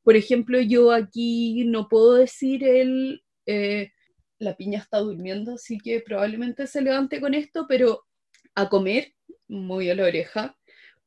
[0.04, 3.24] Por ejemplo, yo aquí no puedo decir el...
[3.46, 3.92] eh,
[4.40, 8.06] la piña está durmiendo, así que probablemente se levante con esto, pero
[8.54, 9.14] a comer,
[9.48, 10.58] muy a la oreja,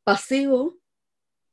[0.04, 0.78] paseo,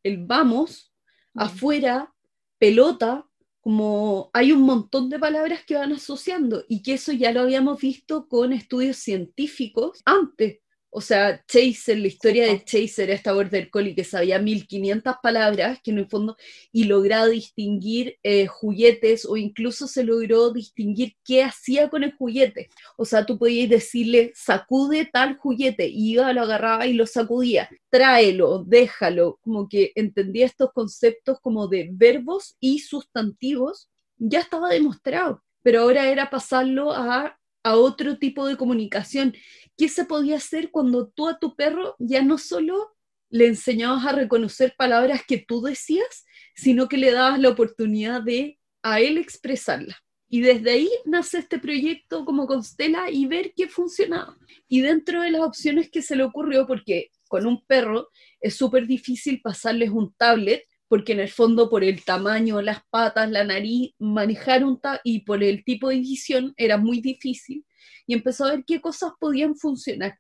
[0.04, 0.94] el vamos,
[1.34, 2.14] afuera,
[2.58, 3.28] pelota,
[3.66, 7.82] como hay un montón de palabras que van asociando y que eso ya lo habíamos
[7.82, 10.60] visto con estudios científicos antes.
[10.98, 15.92] O sea, Chaser, la historia de Chaser, esta border collie que sabía 1500 palabras, que
[15.92, 16.38] en el fondo,
[16.72, 22.70] y lograba distinguir eh, juguetes o incluso se logró distinguir qué hacía con el juguete.
[22.96, 27.70] O sea, tú podías decirle, sacude tal juguete, y iba, lo agarraba y lo sacudía,
[27.90, 35.44] tráelo, déjalo, como que entendía estos conceptos como de verbos y sustantivos, ya estaba demostrado,
[35.62, 39.36] pero ahora era pasarlo a, a otro tipo de comunicación.
[39.76, 42.96] ¿Qué se podía hacer cuando tú a tu perro ya no solo
[43.30, 46.26] le enseñabas a reconocer palabras que tú decías,
[46.56, 49.98] sino que le dabas la oportunidad de a él expresarlas?
[50.30, 54.38] Y desde ahí nace este proyecto como Constela y ver qué funcionaba.
[54.68, 58.10] Y dentro de las opciones que se le ocurrió, porque con un perro
[58.42, 63.30] es súper difícil pasarles un tablet, porque en el fondo por el tamaño, las patas,
[63.30, 67.66] la nariz, manejar un y por el tipo de visión era muy difícil.
[68.06, 70.20] Y empezó a ver qué cosas podían funcionar.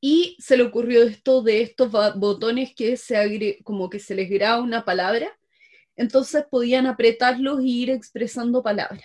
[0.00, 4.28] Y se le ocurrió esto de estos botones que se agre como que se les
[4.28, 5.36] graba una palabra,
[5.96, 9.04] entonces podían apretarlos e ir expresando palabras.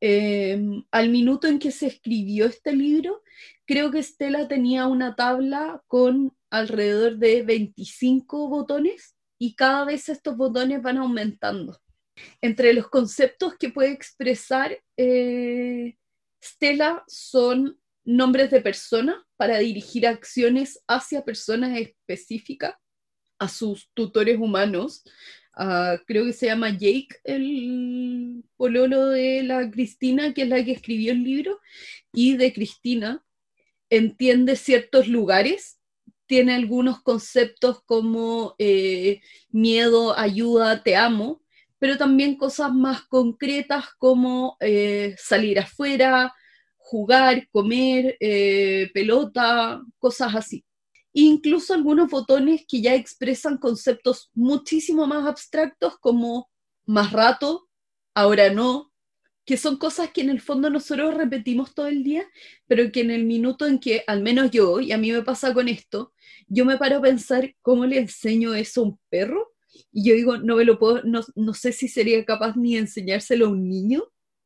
[0.00, 3.22] Eh, al minuto en que se escribió este libro,
[3.66, 10.36] creo que Estela tenía una tabla con alrededor de 25 botones y cada vez estos
[10.36, 11.82] botones van aumentando.
[12.40, 15.96] Entre los conceptos que puede expresar eh,
[16.40, 22.76] Stella son nombres de personas para dirigir acciones hacia personas específicas,
[23.40, 25.02] a sus tutores humanos.
[25.54, 30.70] Ah, creo que se llama Jake, el pololo de la Cristina, que es la que
[30.70, 31.58] escribió el libro,
[32.12, 33.24] y de Cristina
[33.90, 35.80] entiende ciertos lugares,
[36.32, 41.42] tiene algunos conceptos como eh, miedo, ayuda, te amo,
[41.78, 46.32] pero también cosas más concretas como eh, salir afuera,
[46.78, 50.64] jugar, comer, eh, pelota, cosas así.
[51.12, 56.48] Incluso algunos botones que ya expresan conceptos muchísimo más abstractos como
[56.86, 57.68] más rato,
[58.14, 58.90] ahora no,
[59.44, 62.24] que son cosas que en el fondo nosotros repetimos todo el día,
[62.66, 65.52] pero que en el minuto en que, al menos yo, y a mí me pasa
[65.52, 66.12] con esto,
[66.46, 69.52] yo me paro a pensar cómo le enseño eso a un perro,
[69.90, 72.80] y yo digo, no me lo puedo, no, no sé si sería capaz ni de
[72.80, 74.04] enseñárselo a un niño,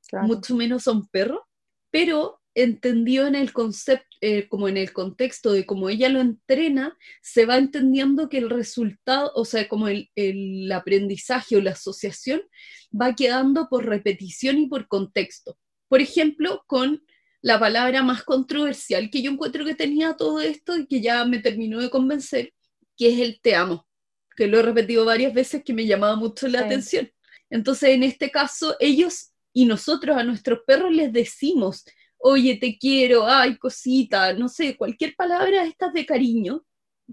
[0.08, 0.28] Claro.
[0.28, 1.48] mucho menos a un perro,
[1.90, 6.96] pero entendió en el concepto, eh, como en el contexto de cómo ella lo entrena,
[7.22, 12.42] se va entendiendo que el resultado, o sea, como el, el aprendizaje o la asociación
[12.90, 15.58] va quedando por repetición y por contexto.
[15.88, 17.04] Por ejemplo, con
[17.42, 21.38] la palabra más controversial que yo encuentro que tenía todo esto y que ya me
[21.40, 22.54] terminó de convencer,
[22.96, 23.86] que es el te amo,
[24.34, 26.64] que lo he repetido varias veces que me llamaba mucho la Sí.
[26.64, 27.10] atención.
[27.50, 31.84] Entonces, en este caso, ellos y nosotros a nuestros perros les decimos,
[32.28, 36.64] oye, te quiero, ay, cosita, no sé, cualquier palabra de estas de cariño,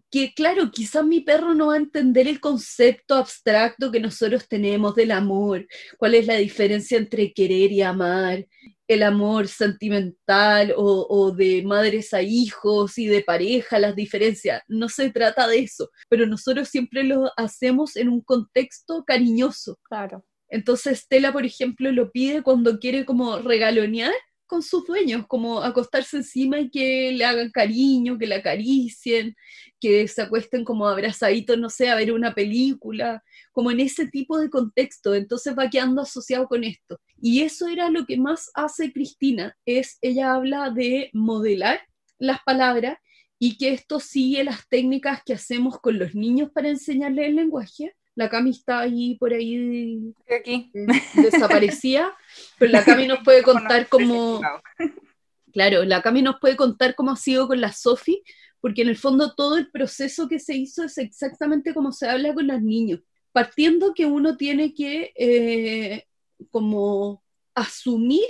[0.09, 4.95] que claro, quizás mi perro no va a entender el concepto abstracto que nosotros tenemos
[4.95, 5.67] del amor,
[5.99, 8.47] cuál es la diferencia entre querer y amar,
[8.87, 14.63] el amor sentimental o, o de madres a hijos y de pareja, las diferencias.
[14.67, 19.77] No se trata de eso, pero nosotros siempre lo hacemos en un contexto cariñoso.
[19.83, 20.25] Claro.
[20.49, 24.13] Entonces Stella, por ejemplo, lo pide cuando quiere como regalonear
[24.45, 29.35] con sus dueños, como acostarse encima y que le hagan cariño, que la acaricien,
[29.79, 34.39] que se acuesten como abrazaditos, no sé, a ver una película, como en ese tipo
[34.39, 35.15] de contexto.
[35.15, 36.99] Entonces va quedando asociado con esto.
[37.21, 41.81] Y eso era lo que más hace Cristina, es ella habla de modelar
[42.19, 42.97] las palabras
[43.39, 47.95] y que esto sigue las técnicas que hacemos con los niños para enseñarles el lenguaje.
[48.15, 50.71] La Cami está ahí por ahí aquí.
[51.15, 52.13] desaparecía,
[52.59, 54.61] pero la Cami nos puede contar cómo, Claro.
[55.53, 58.23] claro, la Cami nos puede contar cómo ha sido con la Sofi,
[58.61, 62.33] porque en el fondo todo el proceso que se hizo es exactamente como se habla
[62.33, 66.05] con los niños, partiendo que uno tiene que eh,
[66.51, 67.23] como
[67.55, 68.25] asumir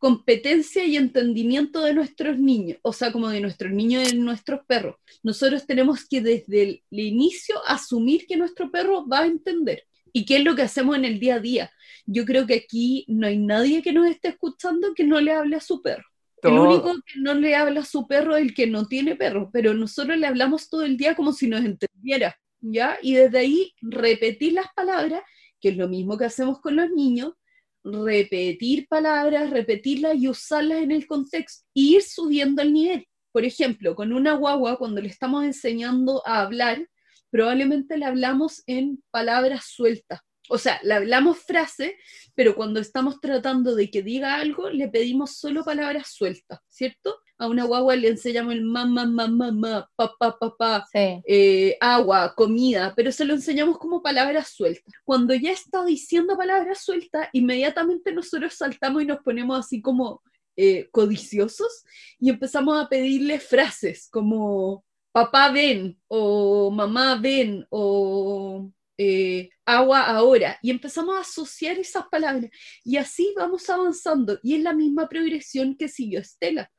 [0.00, 4.60] competencia y entendimiento de nuestros niños, o sea, como de nuestros niños y de nuestros
[4.66, 4.96] perros.
[5.22, 9.84] Nosotros tenemos que desde el, inicio asumir que nuestro perro va a entender.
[10.10, 11.70] ¿Y qué es lo que hacemos en el día a día?
[12.06, 15.56] Yo creo que aquí no hay nadie que nos esté escuchando que no le hable
[15.56, 16.04] a su perro.
[16.42, 19.50] El único que no le habla a su perro es el que no tiene perro,
[19.52, 22.96] pero nosotros le hablamos todo el día como si nos entendiera, ¿ya?
[23.02, 25.22] Y desde ahí repetir las palabras,
[25.60, 27.34] que es lo mismo que hacemos con los niños,
[27.82, 33.06] repetir palabras, repetirlas y usarlas en el contexto, e ir subiendo el nivel.
[33.32, 36.86] Por ejemplo, con una guagua, cuando le estamos enseñando a hablar,
[37.30, 40.20] probablemente le hablamos en palabras sueltas.
[40.48, 41.96] O sea, le hablamos frase,
[42.34, 47.20] pero cuando estamos tratando de que diga algo, le pedimos solo palabras sueltas, ¿cierto?
[47.40, 53.10] A una guagua le enseñamos el mamá, mamá, mamá, papá, papá, eh, agua, comida, pero
[53.10, 54.92] se lo enseñamos como palabras sueltas.
[55.04, 60.22] Cuando ya está diciendo palabras sueltas, inmediatamente nosotros saltamos y nos ponemos así como
[60.54, 61.84] eh, codiciosos
[62.18, 68.70] y empezamos a pedirle frases como papá ven o mamá ven o
[69.02, 72.50] eh, agua ahora, y empezamos a asociar esas palabras,
[72.84, 76.70] y así vamos avanzando, y es la misma progresión que siguió Estela.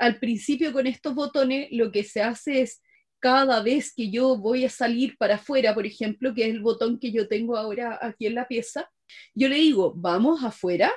[0.00, 2.82] Al principio con estos botones lo que se hace es
[3.18, 6.98] cada vez que yo voy a salir para afuera, por ejemplo, que es el botón
[6.98, 8.90] que yo tengo ahora aquí en la pieza,
[9.34, 10.90] yo le digo, vamos afuera,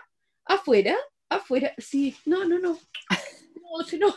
[0.45, 0.95] afuera,
[1.27, 4.07] afuera, sí, no, no, no, no, si no,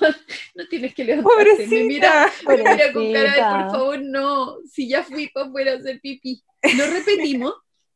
[0.54, 1.66] no tienes que levantarte.
[1.66, 5.72] Me mira, me mira con cara de, por favor, no, si ya fui para afuera
[5.72, 6.44] a hacer pipí.
[6.76, 7.54] Lo repetimos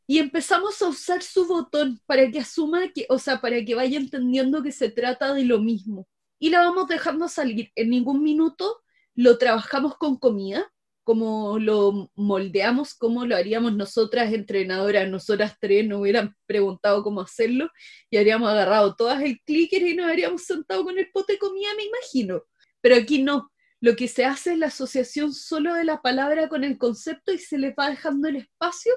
[0.09, 3.97] y empezamos a usar su botón para que asuma que, o sea, para que vaya
[3.97, 6.09] entendiendo que se trata de lo mismo.
[6.41, 7.71] Y la vamos dejando salir.
[7.77, 8.83] En ningún minuto
[9.15, 10.73] lo trabajamos con comida,
[11.05, 17.71] como lo moldeamos, como lo haríamos nosotras entrenadoras, nosotras tres nos hubieran preguntado cómo hacerlo
[18.11, 21.69] y habríamos agarrado todas el clicker y nos habríamos sentado con el pote de comida,
[21.77, 22.43] me imagino.
[22.81, 26.65] Pero aquí no, lo que se hace es la asociación solo de la palabra con
[26.65, 28.93] el concepto y se les va dejando el espacio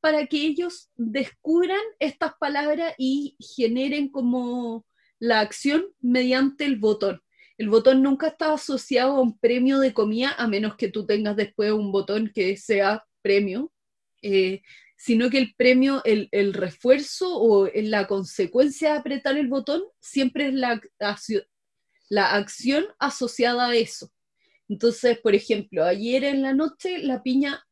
[0.00, 4.84] para que ellos descubran estas palabras y generen como
[5.22, 7.22] la acción mediante el botón.
[7.56, 11.36] El botón nunca está asociado a un premio de comida, a menos que tú tengas
[11.36, 13.72] después un botón que sea premio,
[14.20, 14.62] eh,
[14.96, 20.48] sino que el premio, el, el, refuerzo o la consecuencia de apretar el botón siempre
[20.48, 20.82] es la,
[22.08, 24.10] la acción asociada a eso.
[24.68, 27.64] Entonces, por ejemplo, ayer en la noche la piña,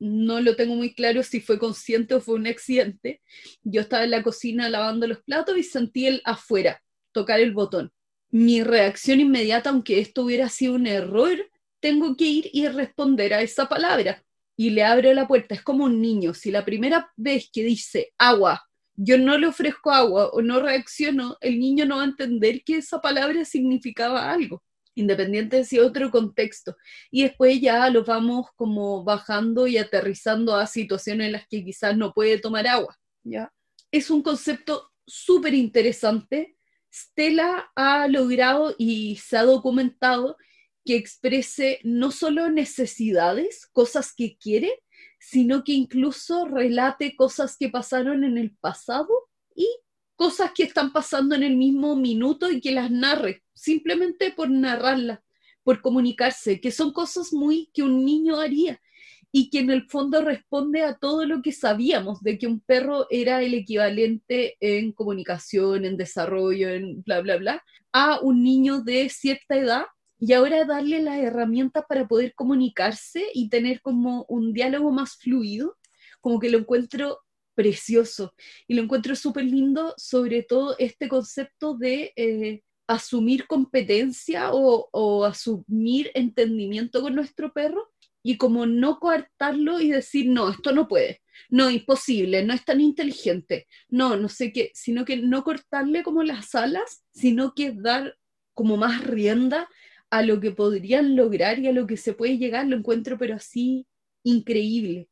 [0.00, 3.22] no lo tengo muy claro si fue consciente o fue un accidente.
[3.62, 6.82] Yo estaba en la cocina lavando los platos y sentí el afuera,
[7.20, 7.92] tocar el botón.
[8.30, 11.36] Mi reacción inmediata, aunque esto hubiera sido un error,
[11.80, 14.24] tengo que ir y responder a esa palabra.
[14.56, 15.54] Y le abro la puerta.
[15.54, 16.34] Es como un niño.
[16.34, 21.36] Si la primera vez que dice agua, yo no le ofrezco agua o no reacciono,
[21.40, 24.62] el niño no va a entender que esa palabra significaba algo
[24.98, 26.76] independiente de si otro contexto.
[27.10, 31.96] Y después ya lo vamos como bajando y aterrizando a situaciones en las que quizás
[31.96, 32.98] no puede tomar agua.
[33.22, 33.52] ¿ya?
[33.90, 36.56] Es un concepto súper interesante.
[36.92, 40.36] Stella ha logrado y se ha documentado
[40.84, 44.82] que exprese no solo necesidades, cosas que quiere,
[45.20, 49.08] sino que incluso relate cosas que pasaron en el pasado
[49.54, 49.68] y
[50.16, 55.20] cosas que están pasando en el mismo minuto y que las narre, simplemente por narrarlas,
[55.62, 58.80] por comunicarse, que son cosas muy que un niño haría
[59.30, 63.06] y que en el fondo responde a todo lo que sabíamos de que un perro
[63.10, 69.08] era el equivalente en comunicación, en desarrollo, en bla, bla, bla, a un niño de
[69.08, 69.84] cierta edad
[70.18, 75.76] y ahora darle las herramientas para poder comunicarse y tener como un diálogo más fluido,
[76.20, 77.20] como que lo encuentro
[77.54, 78.34] precioso
[78.66, 86.10] y lo encuentro súper lindo, sobre todo este concepto de eh, asumir competencia o, asumir
[86.14, 87.90] entendimiento con nuestro perro
[88.22, 92.80] y como no coartarlo y decir, no, esto no puede, no, imposible, no es tan
[92.80, 98.16] inteligente, no, no sé qué, sino que no cortarle como las alas, sino que dar
[98.54, 99.68] como más rienda
[100.10, 103.34] a lo que podrían lograr y a lo que se puede llegar, lo encuentro pero
[103.36, 103.86] así
[104.24, 105.08] increíble.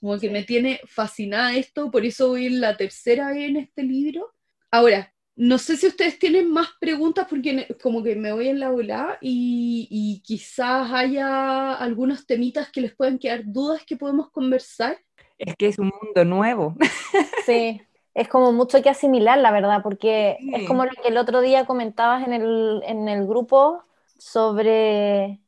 [0.00, 3.82] Como que me tiene fascinada esto, por eso voy en la tercera vez en este
[3.82, 4.34] libro.
[4.70, 8.72] Ahora, no sé si ustedes tienen más preguntas porque como que me voy en la
[8.72, 14.98] ola y, y quizás haya algunos temitas que les puedan quedar dudas que podemos conversar.
[15.36, 16.74] Es que es un mundo nuevo.
[17.44, 17.80] Sí,
[18.12, 21.64] es como mucho que asimilar, la verdad, porque es como lo que el otro día
[21.64, 23.84] comentabas en el, en el grupo
[24.18, 25.38] sobre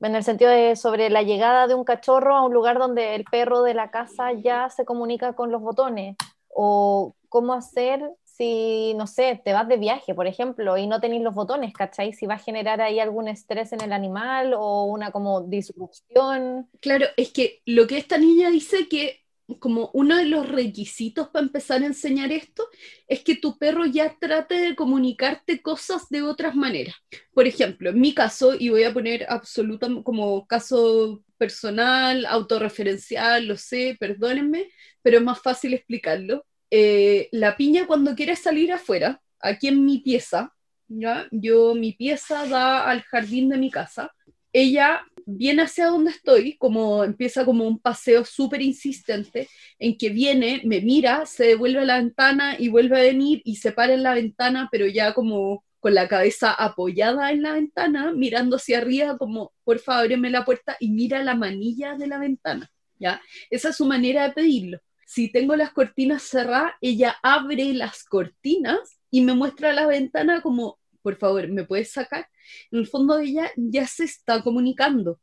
[0.00, 3.24] en el sentido de sobre la llegada de un cachorro a un lugar donde el
[3.24, 6.16] perro de la casa ya se comunica con los botones,
[6.48, 8.02] o cómo hacer
[8.40, 12.14] si, no sé, te vas de viaje, por ejemplo, y no tenéis los botones, ¿cachai?
[12.14, 16.66] Si va a generar ahí algún estrés en el animal o una como disrupción.
[16.80, 19.20] Claro, es que lo que esta niña dice que
[19.58, 22.66] como uno de los requisitos para empezar a enseñar esto
[23.08, 26.94] es que tu perro ya trate de comunicarte cosas de otras maneras.
[27.34, 33.56] Por ejemplo, en mi caso, y voy a poner absoluta como caso personal, autorreferencial, lo
[33.58, 34.68] sé, perdónenme,
[35.02, 36.46] pero es más fácil explicarlo.
[36.70, 40.54] Eh, la piña cuando quiere salir afuera, aquí en mi pieza,
[40.88, 41.26] ¿ya?
[41.30, 44.12] yo mi pieza da al jardín de mi casa,
[44.52, 49.48] ella viene hacia donde estoy, como empieza como un paseo súper insistente,
[49.78, 53.56] en que viene, me mira, se devuelve a la ventana y vuelve a venir y
[53.56, 58.12] se para en la ventana, pero ya como con la cabeza apoyada en la ventana,
[58.12, 62.18] mirando hacia arriba, como, por favor, ábreme la puerta y mira la manilla de la
[62.18, 63.20] ventana, ¿ya?
[63.50, 64.80] Esa es su manera de pedirlo.
[65.10, 70.78] Si tengo las cortinas cerradas, ella abre las cortinas y me muestra la ventana como,
[71.02, 72.28] por favor, ¿me puedes sacar?
[72.70, 75.20] En el fondo ella ya se está comunicando.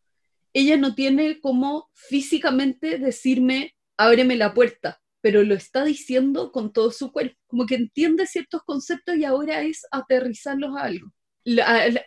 [0.52, 6.92] Ella no tiene como físicamente decirme, ábreme la puerta, pero lo está diciendo con todo
[6.92, 11.14] su cuerpo, como que entiende ciertos conceptos y ahora es aterrizarlos a algo.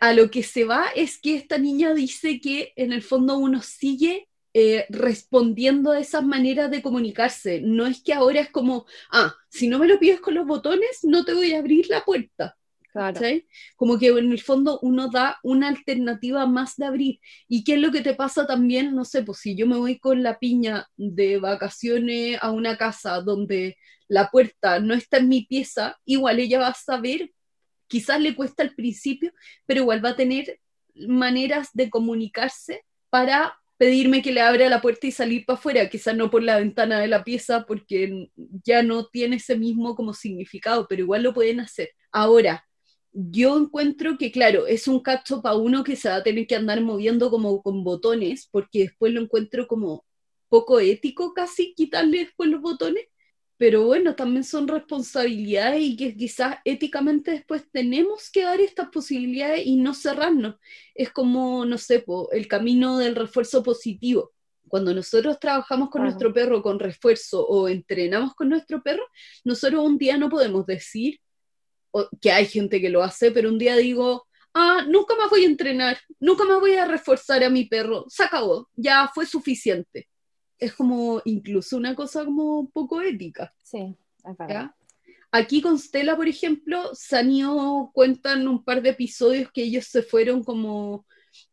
[0.01, 3.63] A, lo que se va es que esta niña dice que en el fondo uno
[3.63, 7.61] sigue eh, respondiendo a esas maneras de comunicarse.
[7.61, 10.99] No es que ahora es como, ah, si no me lo pides con los botones,
[11.03, 12.57] no te voy a abrir la puerta.
[13.77, 17.19] Como que en el fondo uno da una alternativa más de abrir.
[17.47, 18.93] ¿Y qué es lo que te pasa también?
[18.93, 23.21] No sé, pues si yo me voy con la piña de vacaciones a una casa
[23.21, 23.77] donde
[24.07, 27.31] la puerta no está en mi pieza, igual ella va a saber,
[27.87, 29.31] quizás le cuesta al principio,
[29.65, 30.59] pero igual va a tener
[30.93, 36.15] maneras de comunicarse para pedirme que le abra la puerta y salir para afuera, quizás
[36.15, 38.29] no por la ventana de la pieza, porque
[38.63, 41.89] ya no tiene ese mismo como significado, pero igual lo pueden hacer.
[42.11, 42.63] Ahora,
[43.11, 46.55] yo encuentro que, claro, es un cacho para uno que se va a tener que
[46.55, 50.05] andar moviendo como con botones, porque después lo encuentro como
[50.47, 53.05] poco ético casi quitarle después los botones,
[53.61, 59.67] pero bueno, también son responsabilidades y que quizás éticamente después tenemos que dar estas posibilidades
[59.67, 60.55] y no cerrarnos.
[60.95, 64.31] Es como, no sé, el camino del refuerzo positivo.
[64.67, 69.03] Cuando nosotros trabajamos con nuestro perro con refuerzo o entrenamos con nuestro perro,
[69.43, 71.19] nosotros un día no podemos decir,
[72.19, 75.47] que hay gente que lo hace, pero un día digo, ah, nunca más voy a
[75.47, 80.07] entrenar, nunca más voy a reforzar a mi perro, se acabó, ya fue suficiente.
[80.61, 83.53] Es como incluso una cosa como poco ética.
[83.61, 84.71] Sí, es verdad.
[85.31, 90.43] Aquí con Stella, por ejemplo, Sanio cuentan un par de episodios que ellos se fueron
[90.43, 91.05] como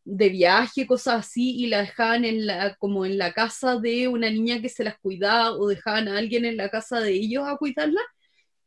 [0.05, 4.29] de viaje, cosas así, y la dejaban en la, como en la casa de una
[4.29, 7.57] niña que se las cuidaba o dejaban a alguien en la casa de ellos a
[7.57, 8.01] cuidarla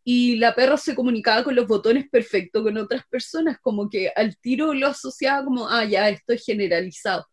[0.04, 4.36] y la perra se comunicaba con los botones perfecto con otras personas, como que al
[4.38, 7.26] tiro lo asociaba como, ah, ya, esto es generalizado,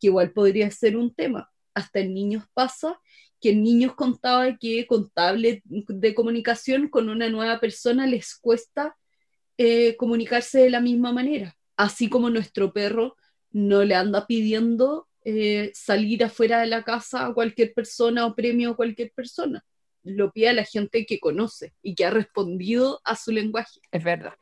[0.00, 1.48] que igual podría ser un tema.
[1.78, 2.98] Hasta en niños pasa
[3.40, 8.96] que en niños contaba que con tablet de comunicación con una nueva persona les cuesta
[9.56, 13.16] eh, comunicarse de la misma manera, así como nuestro perro
[13.50, 18.70] no le anda pidiendo eh, salir afuera de la casa a cualquier persona o premio
[18.70, 19.64] a cualquier persona
[20.02, 23.80] lo pide a la gente que conoce y que ha respondido a su lenguaje.
[23.90, 24.34] Es verdad.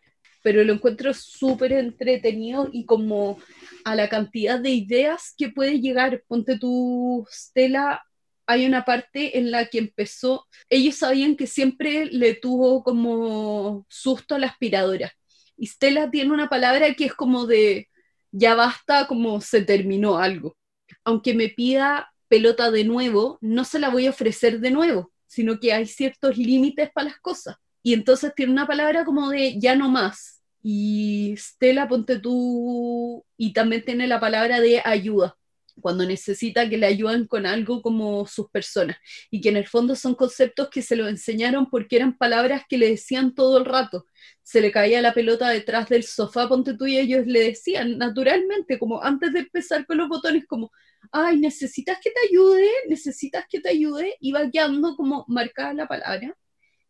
[0.47, 3.37] Pero lo encuentro súper entretenido y como
[3.85, 6.23] a la cantidad de ideas que puede llegar.
[6.29, 8.05] Ponte tu Stella,
[8.47, 14.37] hay una parte en la que empezó, ellos sabían que siempre le tuvo como susto
[14.37, 15.13] a la aspiradora.
[15.57, 17.89] Y Stella tiene una palabra que es como de,
[18.31, 20.57] ya basta, como se terminó algo.
[21.03, 25.59] Aunque me pida pelota de nuevo, no se la voy a ofrecer de nuevo sino
[25.59, 27.57] que hay ciertos límites para las cosas.
[27.83, 30.36] Y entonces tiene una palabra como de ya no más.
[30.69, 35.39] Y Stella, ponte tú, y también tiene la palabra de ayuda,
[35.81, 38.97] cuando necesita que le ayuden con algo como sus personas.
[39.31, 42.79] Y que en el fondo son conceptos que se lo enseñaron porque eran palabras que
[42.79, 44.07] le decían todo el rato.
[44.43, 48.77] Se le caía la pelota detrás del sofá, ponte tú, y ellos le decían naturalmente,
[48.81, 50.73] como antes de empezar con los botones, como
[51.13, 55.87] ay, necesitas que te ayude, necesitas que te ayude, y va quedando como marcada la
[55.87, 56.37] palabra.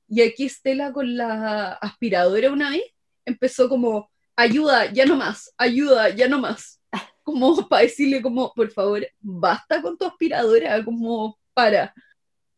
[0.08, 2.95] Y aquí Estela con la aspiradora una vez
[3.26, 6.80] empezó como, ayuda, ya no más, ayuda, ya no más.
[7.22, 11.92] Como para decirle como, por favor, basta con tu aspiradora, como para.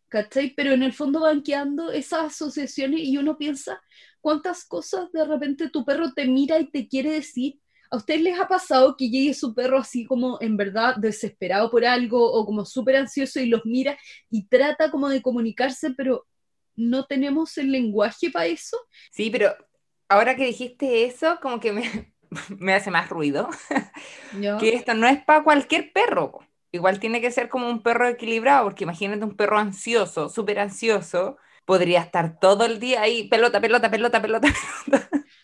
[0.09, 0.55] ¿Cachai?
[0.55, 3.81] Pero en el fondo van quedando esas asociaciones y uno piensa
[4.21, 7.59] cuántas cosas de repente tu perro te mira y te quiere decir
[7.91, 11.87] ¿A ustedes les ha pasado que llegue su perro así como en verdad desesperado por
[11.87, 13.99] algo o como súper ansioso y los mira
[14.31, 16.27] y trata como de comunicarse, pero
[16.77, 18.77] no tenemos el lenguaje para eso.
[19.11, 19.55] Sí, pero
[20.09, 22.15] ahora que dijiste eso, como que me,
[22.59, 23.49] me hace más ruido.
[24.31, 24.59] ¿ya?
[24.59, 26.41] Que esto no es para cualquier perro.
[26.73, 31.39] Igual tiene que ser como un perro equilibrado, porque imagínate un perro ansioso, súper ansioso,
[31.65, 34.49] podría estar todo el día ahí, pelota, pelota, pelota, pelota.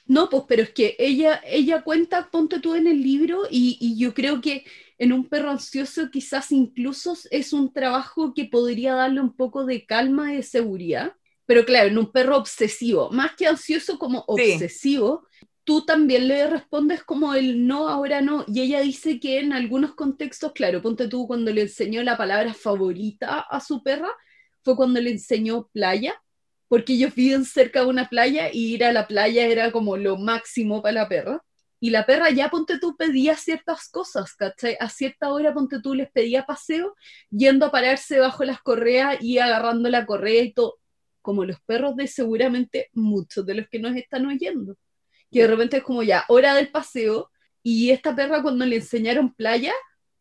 [0.07, 3.99] No, pues, pero es que ella, ella cuenta, ponte tú en el libro, y, y
[3.99, 4.65] yo creo que
[4.99, 9.87] en un perro ansioso quizás incluso es un trabajo que podría darle un poco de
[9.87, 11.15] calma y de seguridad.
[11.47, 14.53] Pero claro, en un perro obsesivo, más que ansioso como Sí.
[14.55, 15.29] obsesivo,
[15.65, 18.45] tú también le respondes como el no, ahora no.
[18.49, 22.55] Y ella dice que en algunos contextos, claro, ponte tú cuando le enseñó la palabra
[22.55, 24.11] favorita a su perra,
[24.63, 26.15] fue cuando le enseñó playa,
[26.69, 30.17] porque ellos viven cerca de una playa y ir a la playa era como lo
[30.17, 31.43] máximo para la perra.
[31.81, 34.77] Y la perra ya, ponte tú, pedía ciertas cosas, ¿cachai?
[34.81, 36.95] A cierta hora, ponte tú, les pedía paseo,
[37.31, 40.79] yendo a pararse bajo las correas y agarrando la correa y todo,
[41.25, 44.77] como los perros de seguramente muchos de los que nos están oyendo.
[45.33, 47.31] Que de repente es como ya, hora del paseo,
[47.63, 49.73] y esta perra cuando le enseñaron playa,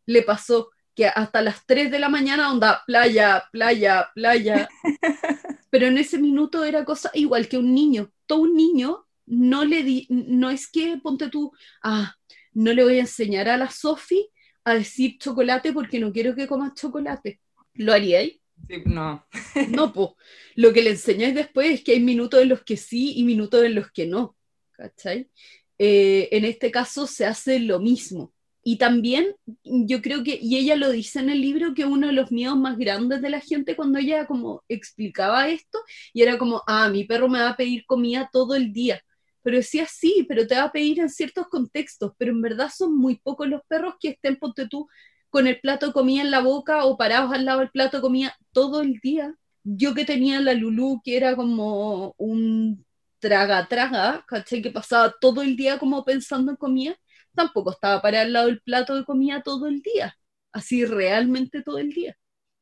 [0.06, 4.70] le pasó que hasta las 3 de la mañana onda, playa, playa, playa.
[5.70, 8.10] Pero en ese minuto era cosa igual que un niño.
[8.26, 11.51] Todo un niño no le di, no es que ponte tú,
[11.84, 12.16] ah,
[12.54, 14.30] no le voy a enseñar a la Sofi
[14.64, 17.41] a decir chocolate porque no quiero que comas chocolate.
[17.74, 18.39] ¿Lo haríais?
[18.86, 19.26] No.
[19.70, 20.10] No, pues.
[20.56, 23.64] Lo que le enseñáis después es que hay minutos en los que sí y minutos
[23.64, 24.36] en los que no.
[24.72, 25.30] ¿Cachai?
[25.78, 28.34] Eh, en este caso se hace lo mismo.
[28.64, 32.14] Y también yo creo que, y ella lo dice en el libro, que uno de
[32.14, 35.80] los miedos más grandes de la gente cuando ella como explicaba esto,
[36.14, 39.01] y era como, ah, mi perro me va a pedir comida todo el día.
[39.41, 42.95] Pero decía, sí, pero te va a pedir en ciertos contextos, pero en verdad son
[42.97, 44.88] muy pocos los perros que estén, ponte tú,
[45.34, 48.02] con el plato de comida en la boca o parados al lado del plato de
[48.02, 49.36] comida todo el día.
[49.64, 52.86] Yo que tenía la Lulú, que era como un
[53.18, 54.62] traga-traga, ¿cachai?
[54.62, 56.96] Que pasaba todo el día como pensando en comida,
[57.34, 60.16] tampoco estaba parada al lado del plato de comida todo el día,
[60.52, 62.16] así realmente todo el día.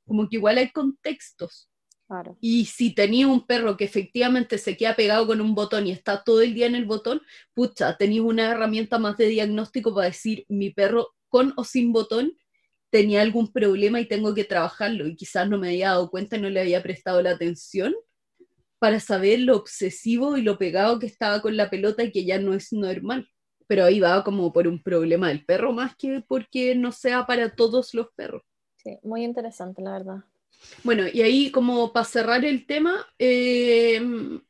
[0.08, 1.68] Como que igual hay contextos.
[2.08, 2.38] Claro.
[2.40, 6.24] Y si tenía un perro que efectivamente se queda pegado con un botón y está
[6.24, 7.22] todo el día en el botón,
[7.54, 12.32] pucha, tenías una herramienta más de diagnóstico para decir, mi perro con o sin botón
[12.92, 15.08] tenía algún problema y tengo que trabajarlo.
[15.08, 17.96] Y quizás no me había dado cuenta y no le había prestado la atención
[18.78, 22.40] para saber lo obsesivo y lo pegado que estaba con la pelota y que ya
[22.40, 23.28] no es normal.
[23.68, 27.56] Pero ahí va como por un problema del perro más que porque no sea para
[27.56, 28.44] todos los perros.
[28.76, 30.24] Sí, muy interesante, la verdad.
[30.84, 34.02] Bueno, y ahí como para cerrar el tema, eh,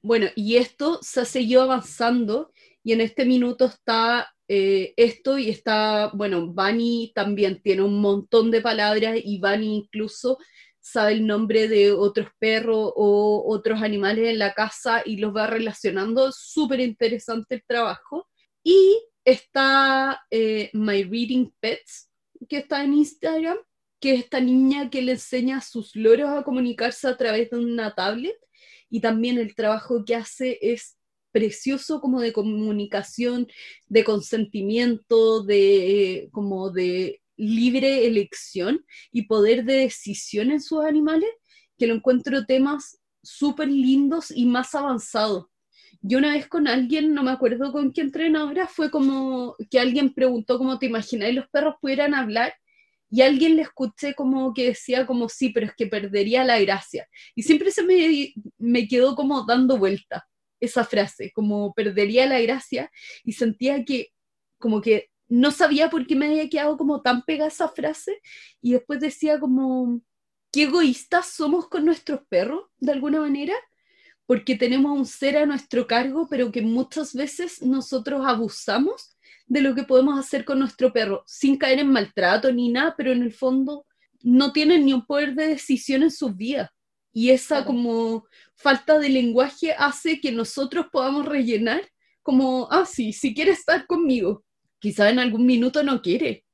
[0.02, 2.52] bueno, y esto se ha seguido avanzando
[2.84, 8.52] y en este minuto está eh, esto y está, bueno, Bunny también tiene un montón
[8.52, 10.40] de palabras y Bunny incluso
[10.82, 15.48] sabe el nombre de otros perros o otros animales en la casa y los va
[15.48, 16.34] relacionando.
[16.34, 18.28] Súper interesante el trabajo.
[18.62, 22.10] Y está eh, My Reading Pets,
[22.50, 23.58] que está en Instagram,
[24.02, 27.58] que es esta niña que le enseña a sus loros a comunicarse a través de
[27.58, 28.36] una tablet.
[28.90, 30.98] Y también el trabajo que hace es
[31.32, 33.48] precioso como de comunicación,
[33.88, 41.30] de consentimiento, de como de libre elección y poder de decisión en sus animales,
[41.78, 45.48] que lo encuentro temas súper lindos y más avanzados.
[46.02, 50.14] Yo una vez con alguien, no me acuerdo con qué entrenadora, fue como que alguien
[50.14, 52.54] preguntó cómo te imagináis los perros pudieran hablar
[53.10, 57.08] y alguien le escuché como que decía como sí, pero es que perdería la gracia.
[57.36, 60.28] Y siempre se me, me quedó como dando vuelta
[60.62, 62.90] esa frase, como perdería la gracia
[63.24, 64.14] y sentía que
[64.58, 68.22] como que no sabía por qué me había quedado como tan pegada esa frase
[68.62, 70.02] y después decía como,
[70.52, 73.56] qué egoístas somos con nuestros perros, de alguna manera,
[74.26, 79.74] porque tenemos un ser a nuestro cargo, pero que muchas veces nosotros abusamos de lo
[79.76, 83.34] que podemos hacer con nuestro perro, sin caer en maltrato ni nada, pero en el
[83.34, 83.86] fondo
[84.24, 86.70] no tienen ni un poder de decisión en sus vidas.
[87.14, 91.82] Y esa como falta de lenguaje hace que nosotros podamos rellenar
[92.24, 94.44] como, ah, sí, si quiere estar conmigo,
[94.80, 96.46] quizá en algún minuto no quiere.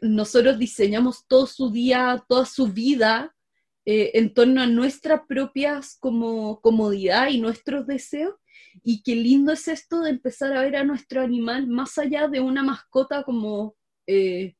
[0.00, 3.34] Nosotros diseñamos todo su día, toda su vida
[3.84, 8.34] eh, en torno a nuestras propias como comodidad y nuestros deseos.
[8.84, 12.40] Y qué lindo es esto de empezar a ver a nuestro animal más allá de
[12.40, 13.74] una mascota como
[14.06, 14.54] eh,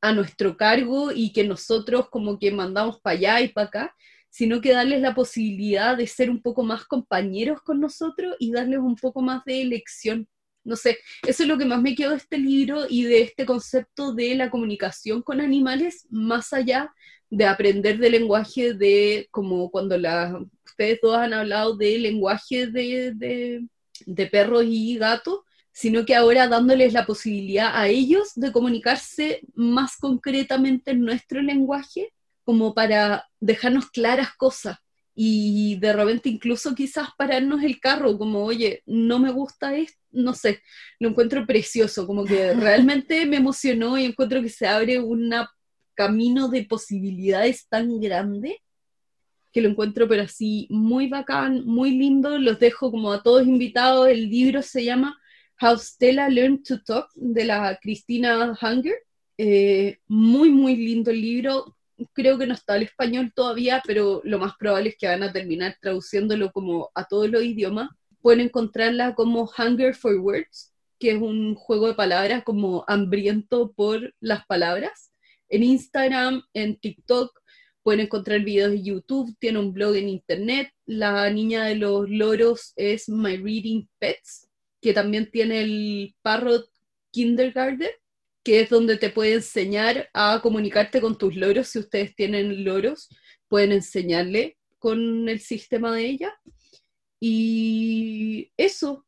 [0.00, 3.96] a nuestro cargo y que nosotros como que mandamos para allá y para acá,
[4.30, 8.78] sino que darles la posibilidad de ser un poco más compañeros con nosotros y darles
[8.78, 10.28] un poco más de elección.
[10.62, 13.46] No sé, eso es lo que más me quedó de este libro y de este
[13.46, 16.92] concepto de la comunicación con animales, más allá
[17.30, 23.12] de aprender del lenguaje de como cuando la, ustedes dos han hablado de lenguaje de,
[23.14, 23.66] de,
[24.06, 25.40] de perros y gatos,
[25.72, 32.12] sino que ahora dándoles la posibilidad a ellos de comunicarse más concretamente en nuestro lenguaje,
[32.50, 34.76] como para dejarnos claras cosas
[35.14, 40.34] y de repente incluso quizás pararnos el carro, como, oye, no me gusta esto, no
[40.34, 40.62] sé,
[40.98, 45.32] lo encuentro precioso, como que realmente me emocionó y encuentro que se abre un
[45.94, 48.60] camino de posibilidades tan grande
[49.52, 54.08] que lo encuentro pero así muy bacán, muy lindo, los dejo como a todos invitados,
[54.08, 55.16] el libro se llama
[55.62, 58.96] How Stella Learned to Talk de la Cristina Hunger,
[59.38, 61.76] eh, muy muy lindo el libro,
[62.12, 65.32] creo que no está el español todavía, pero lo más probable es que van a
[65.32, 67.90] terminar traduciéndolo como a todos los idiomas.
[68.20, 74.14] Pueden encontrarla como Hunger for Words, que es un juego de palabras como hambriento por
[74.20, 75.12] las palabras.
[75.48, 77.32] En Instagram, en TikTok,
[77.82, 80.70] pueden encontrar videos de YouTube, tiene un blog en internet.
[80.86, 84.48] La niña de los loros es My Reading Pets,
[84.80, 86.70] que también tiene el Parrot
[87.10, 87.90] Kindergarten
[88.42, 91.68] que es donde te puede enseñar a comunicarte con tus loros.
[91.68, 93.08] Si ustedes tienen loros,
[93.48, 96.40] pueden enseñarle con el sistema de ella.
[97.20, 99.06] Y eso,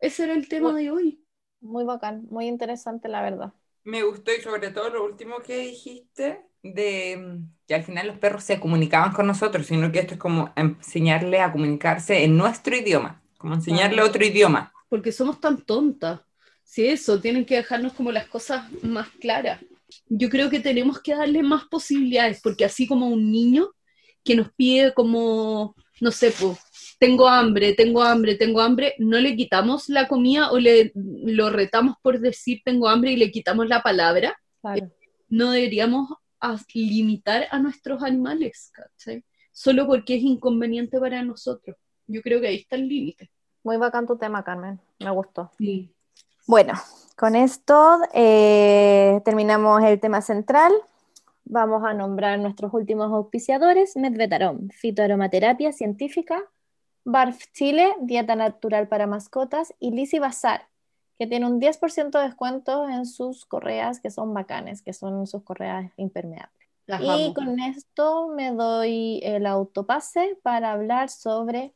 [0.00, 1.24] ese era el tema de hoy.
[1.60, 3.52] Muy bacán, muy interesante, la verdad.
[3.84, 8.18] Me gustó y sobre todo lo último que dijiste de mm, que al final los
[8.18, 12.76] perros se comunicaban con nosotros, sino que esto es como enseñarle a comunicarse en nuestro
[12.76, 14.72] idioma, como enseñarle otro idioma.
[14.88, 16.20] Porque somos tan tontas.
[16.62, 19.60] Sí, eso, tienen que dejarnos como las cosas más claras.
[20.08, 23.70] Yo creo que tenemos que darle más posibilidades, porque así como un niño
[24.24, 26.58] que nos pide como, no sé, pues,
[26.98, 31.96] tengo hambre, tengo hambre, tengo hambre, no le quitamos la comida o le lo retamos
[32.00, 34.38] por decir tengo hambre y le quitamos la palabra.
[35.28, 36.10] No deberíamos
[36.74, 39.24] limitar a nuestros animales, ¿cachai?
[39.50, 41.76] Solo porque es inconveniente para nosotros.
[42.06, 43.30] Yo creo que ahí está el límite.
[43.64, 44.80] Muy bacán tu tema, Carmen.
[45.00, 45.50] Me gustó.
[45.58, 45.92] Sí.
[46.46, 46.74] Bueno,
[47.16, 50.72] con esto eh, terminamos el tema central.
[51.44, 56.42] Vamos a nombrar nuestros últimos auspiciadores: Medvetarom, fitoaromaterapia científica,
[57.04, 60.68] Barf Chile, dieta natural para mascotas, y Lisi Bazar,
[61.18, 65.42] que tiene un 10% de descuento en sus correas que son bacanes, que son sus
[65.44, 66.50] correas impermeables.
[67.00, 71.72] y con esto me doy el autopase para hablar sobre...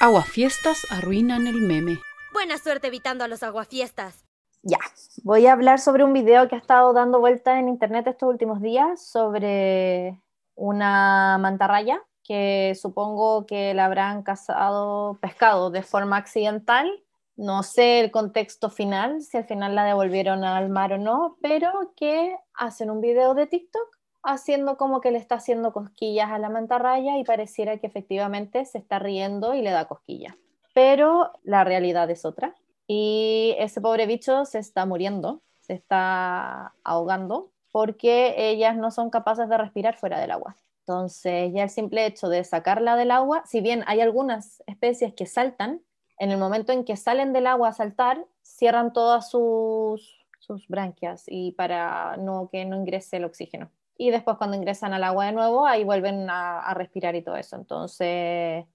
[0.00, 1.98] Aguafiestas arruinan el meme.
[2.34, 4.24] Buena suerte evitando a los aguafiestas.
[4.62, 4.80] Ya,
[5.22, 8.60] voy a hablar sobre un video que ha estado dando vuelta en internet estos últimos
[8.60, 10.20] días sobre
[10.56, 17.04] una mantarraya que supongo que la habrán cazado, pescado de forma accidental.
[17.36, 21.92] No sé el contexto final, si al final la devolvieron al mar o no, pero
[21.94, 26.48] que hacen un video de TikTok haciendo como que le está haciendo cosquillas a la
[26.48, 30.34] mantarraya y pareciera que efectivamente se está riendo y le da cosquillas
[30.74, 32.54] pero la realidad es otra.
[32.86, 39.48] Y ese pobre bicho se está muriendo, se está ahogando, porque ellas no son capaces
[39.48, 40.56] de respirar fuera del agua.
[40.80, 45.24] Entonces, ya el simple hecho de sacarla del agua, si bien hay algunas especies que
[45.24, 45.80] saltan,
[46.18, 51.24] en el momento en que salen del agua a saltar, cierran todas sus, sus branquias
[51.26, 52.16] y para
[52.52, 53.70] que no ingrese el oxígeno.
[53.96, 57.56] Y después cuando ingresan al agua de nuevo, ahí vuelven a respirar y todo eso.
[57.56, 58.66] Entonces,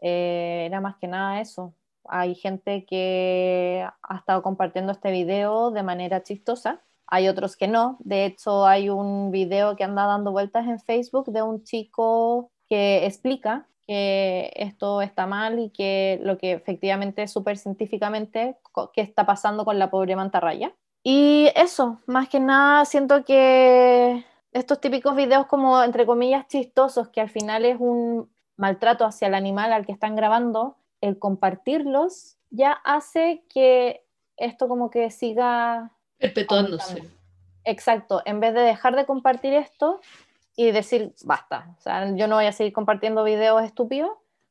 [0.00, 1.74] eh, era más que nada eso.
[2.04, 7.96] Hay gente que ha estado compartiendo este video de manera chistosa, hay otros que no.
[8.00, 13.06] De hecho, hay un video que anda dando vueltas en Facebook de un chico que
[13.06, 18.58] explica que esto está mal y que lo que efectivamente súper científicamente
[18.92, 20.74] qué está pasando con la pobre mantarraya.
[21.02, 27.22] Y eso, más que nada siento que estos típicos videos como entre comillas chistosos, que
[27.22, 28.28] al final es un
[28.58, 34.04] maltrato hacia el animal al que están grabando, el compartirlos ya hace que
[34.36, 37.02] esto como que siga perpetuándose.
[37.64, 40.00] Exacto, en vez de dejar de compartir esto
[40.56, 44.10] y decir, basta, o sea, yo no voy a seguir compartiendo videos estúpidos,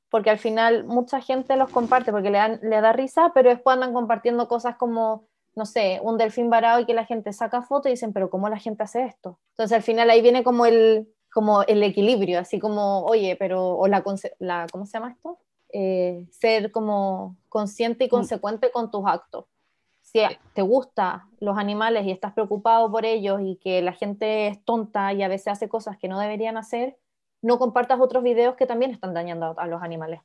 [0.10, 3.94] porque al final mucha gente los comparte porque le, le da risa, pero después andan
[3.94, 7.92] compartiendo cosas como, no sé, un delfín varado y que la gente saca foto y
[7.92, 9.38] dicen, pero ¿cómo la gente hace esto?
[9.52, 13.88] Entonces al final ahí viene como el, como el equilibrio, así como, oye, pero, o
[13.88, 14.04] la,
[14.40, 15.38] la ¿cómo se llama esto?
[15.72, 18.10] Eh, ser como consciente y mm.
[18.10, 19.46] consecuente con tus actos.
[20.02, 20.20] Si
[20.54, 25.14] te gustan los animales y estás preocupado por ellos y que la gente es tonta
[25.14, 26.98] y a veces hace cosas que no deberían hacer,
[27.44, 30.22] no compartas otros videos que también están dañando a, los animales.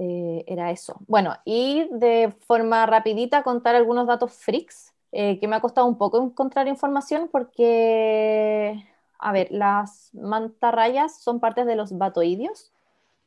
[0.00, 0.96] Eh, era eso.
[1.06, 5.96] Bueno, y de forma rapidita contar algunos datos freaks, eh, que me ha costado un
[5.96, 8.84] poco encontrar información porque
[9.18, 12.72] a ver, las mantarrayas son partes de los batoidios,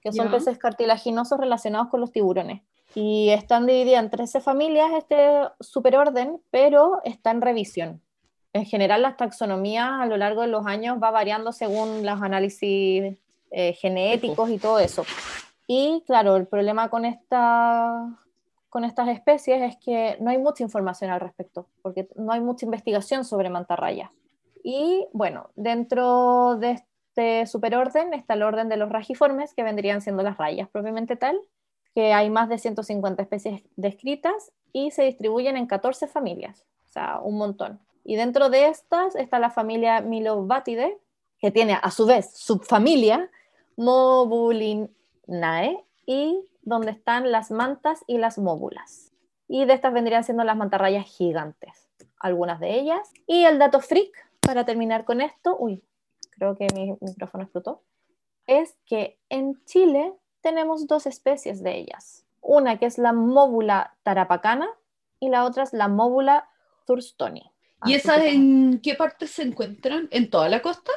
[0.01, 2.61] que son peces cartilaginosos relacionados con los tiburones.
[2.95, 8.01] Y están divididas en 13 familias este superorden, pero está en revisión.
[8.53, 13.17] En general, las taxonomías a lo largo de los años va variando según los análisis
[13.51, 15.05] eh, genéticos y todo eso.
[15.67, 18.17] Y claro, el problema con, esta,
[18.69, 22.65] con estas especies es que no hay mucha información al respecto, porque no hay mucha
[22.65, 24.09] investigación sobre mantarrayas.
[24.63, 30.23] Y bueno, dentro de este superorden está el orden de los rajiformes, que vendrían siendo
[30.23, 31.39] las rayas propiamente tal,
[31.93, 37.19] que hay más de 150 especies descritas y se distribuyen en 14 familias, o sea,
[37.19, 37.79] un montón.
[38.03, 40.97] Y dentro de estas está la familia Milobatidae,
[41.39, 43.29] que tiene a su vez subfamilia
[43.77, 44.89] Mobulinae,
[46.05, 49.11] y donde están las mantas y las móbulas.
[49.47, 51.87] Y de estas vendrían siendo las mantarrayas gigantes,
[52.19, 53.11] algunas de ellas.
[53.27, 54.11] Y el dato freak,
[54.49, 55.83] para terminar con esto, uy,
[56.31, 57.83] creo que mi micrófono explotó,
[58.47, 62.25] es que en Chile tenemos dos especies de ellas.
[62.41, 64.67] Una que es la móbula tarapacana
[65.19, 66.49] y la otra es la móbula
[66.87, 67.51] thurstoni.
[67.85, 70.07] ¿Y Así esas en qué parte se encuentran?
[70.09, 70.91] ¿En toda la costa?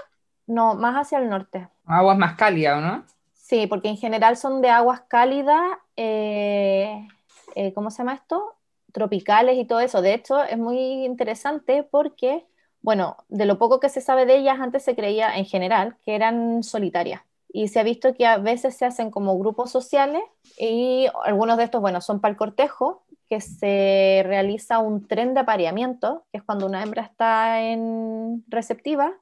[0.47, 1.69] No, más hacia el norte.
[1.85, 3.05] Aguas más cálidas, ¿o no?
[3.35, 5.61] Sí, porque en general son de aguas cálidas,
[5.97, 7.07] eh,
[7.55, 8.57] eh, ¿cómo se llama esto?
[8.93, 10.01] Tropicales y todo eso.
[10.01, 12.47] De hecho, es muy interesante porque,
[12.83, 16.15] bueno, de lo poco que se sabe de ellas, antes se creía en general que
[16.15, 17.23] eran solitarias.
[17.53, 20.23] Y se ha visto que a veces se hacen como grupos sociales
[20.59, 25.41] y algunos de estos, bueno, son para el cortejo, que se realiza un tren de
[25.41, 29.13] apareamiento, que es cuando una hembra está en receptiva,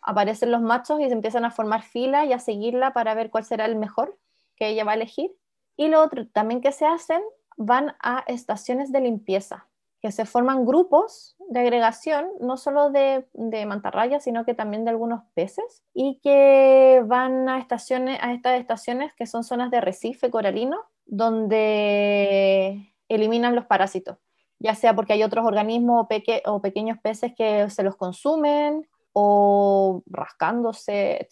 [0.00, 3.44] aparecen los machos y se empiezan a formar fila y a seguirla para ver cuál
[3.44, 4.16] será el mejor
[4.56, 5.32] que ella va a elegir.
[5.76, 7.22] Y lo otro también que se hacen,
[7.56, 9.66] van a estaciones de limpieza,
[10.02, 14.90] que se forman grupos de agregación, no solo de, de mantarrayas, sino que también de
[14.90, 20.28] algunos peces, y que van a, estaciones, a estas estaciones que son zonas de arrecife
[20.30, 24.18] coralino, donde eliminan los parásitos,
[24.58, 28.88] ya sea porque hay otros organismos o, peque- o pequeños peces que se los consumen,
[29.12, 31.28] o rascándose.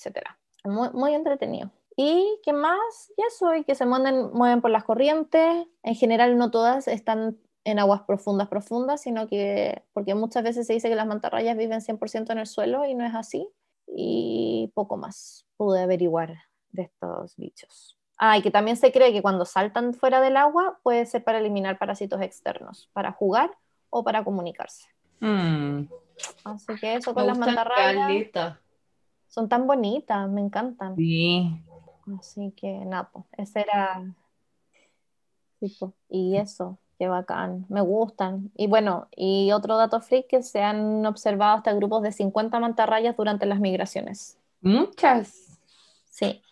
[0.64, 1.70] Muy, muy entretenido.
[1.96, 3.10] ¿Y qué más?
[3.16, 5.66] Y eso, y que se mueven, mueven por las corrientes.
[5.82, 10.72] En general no todas están en aguas profundas, profundas, sino que, porque muchas veces se
[10.72, 13.48] dice que las mantarrayas viven 100% en el suelo y no es así.
[13.86, 16.36] Y poco más pude averiguar
[16.70, 17.98] de estos bichos.
[18.16, 21.38] Ah, y que también se cree que cuando saltan fuera del agua puede ser para
[21.38, 23.50] eliminar parásitos externos, para jugar
[23.88, 24.86] o para comunicarse.
[25.20, 25.84] Mm.
[26.44, 28.06] Así que eso Me con las mantarrayas.
[28.06, 28.60] caleta.
[29.28, 30.96] Son tan bonitas, me encantan.
[30.96, 31.62] Sí.
[32.18, 34.02] Así que nada, po, ese era.
[35.60, 38.50] Sí, po, Y eso, qué bacán, me gustan.
[38.58, 43.16] Y bueno, y otro dato freak que se han observado hasta grupos de 50 mantarrayas
[43.16, 44.36] durante las migraciones.
[44.60, 45.58] Muchas.
[46.10, 46.42] Sí.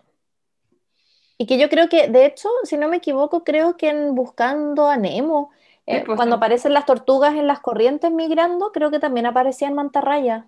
[1.37, 4.89] Y que yo creo que, de hecho, si no me equivoco, creo que en Buscando
[4.89, 5.51] a Nemo,
[5.85, 6.39] eh, Sí, pues, cuando sí.
[6.39, 10.47] aparecen las tortugas en las corrientes migrando, creo que también aparecían mantarrayas.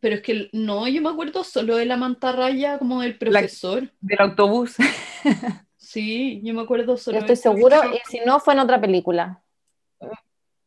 [0.00, 3.90] Pero es que no, yo me acuerdo solo de la mantarraya como del profesor.
[4.02, 4.76] Del autobús.
[5.86, 9.40] Sí, yo me acuerdo solo Yo estoy seguro, y si no, fue en otra película.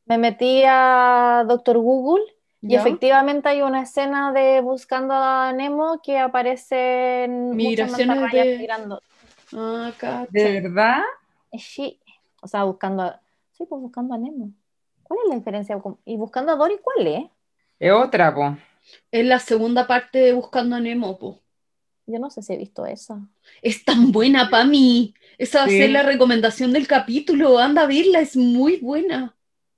[0.06, 2.24] Me metí a Doctor Google
[2.62, 2.80] y ¿Ya?
[2.80, 9.02] efectivamente hay una escena de Buscando a Nemo que aparecen muchas Migraciones de- migrando.
[9.54, 9.92] Ah.
[10.30, 11.02] ¿De verdad?
[11.52, 12.00] Eh, Sí,
[12.42, 13.22] o sea, buscando a...
[13.52, 14.52] Sí, pues buscando a Nemo.
[15.04, 15.82] ¿Cuál es la diferencia?
[16.06, 17.24] ¿Y buscando a Dory cuál es?
[17.78, 18.58] Es otra, po.
[19.12, 21.40] Es la segunda parte de Buscando a Nemo, po.
[22.10, 23.20] Yo no sé si he visto esa.
[23.62, 25.14] Es tan buena para mí.
[25.38, 27.60] Esa va a ser la recomendación del capítulo.
[27.60, 29.36] Anda a verla, es muy buena.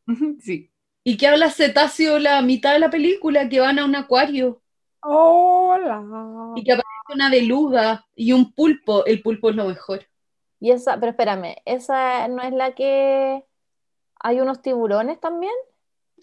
[0.42, 0.70] Sí.
[1.04, 4.62] Y que habla cetáceo la mitad de la película, que van a un acuario
[5.04, 6.04] Hola.
[6.56, 9.04] y que aparece una beluga y un pulpo.
[9.06, 10.06] El pulpo es lo mejor.
[10.60, 13.44] Y esa, pero espérame, ¿esa no es la que
[14.20, 15.54] hay unos tiburones también?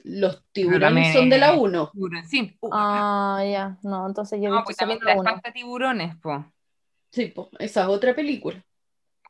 [0.08, 1.90] Los tiburones son de la 1.
[1.92, 2.56] Tiburón, sí.
[2.62, 6.46] Uh, Ah, ya, no, entonces yo no, pues también la tiburones, po.
[7.10, 8.64] Sí, po, esa es otra película.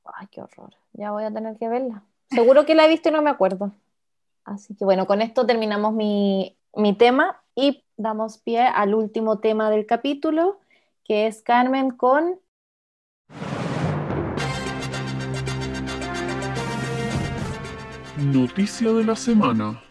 [0.04, 0.76] Ay, qué horror.
[0.92, 2.04] Ya voy a tener que verla.
[2.30, 3.72] Seguro que la he visto y no me acuerdo.
[4.44, 9.70] Así que bueno, con esto terminamos mi, mi tema y damos pie al último tema
[9.70, 10.60] del capítulo,
[11.02, 12.38] que es Carmen con...
[18.16, 19.82] Noticia de la semana.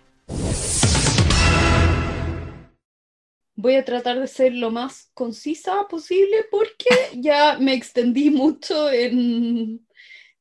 [3.59, 6.85] Voy a tratar de ser lo más concisa posible porque
[7.15, 9.83] ya me extendí mucho en,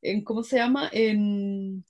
[0.03, 0.91] en ¿cómo se llama?
[0.93, 1.83] En,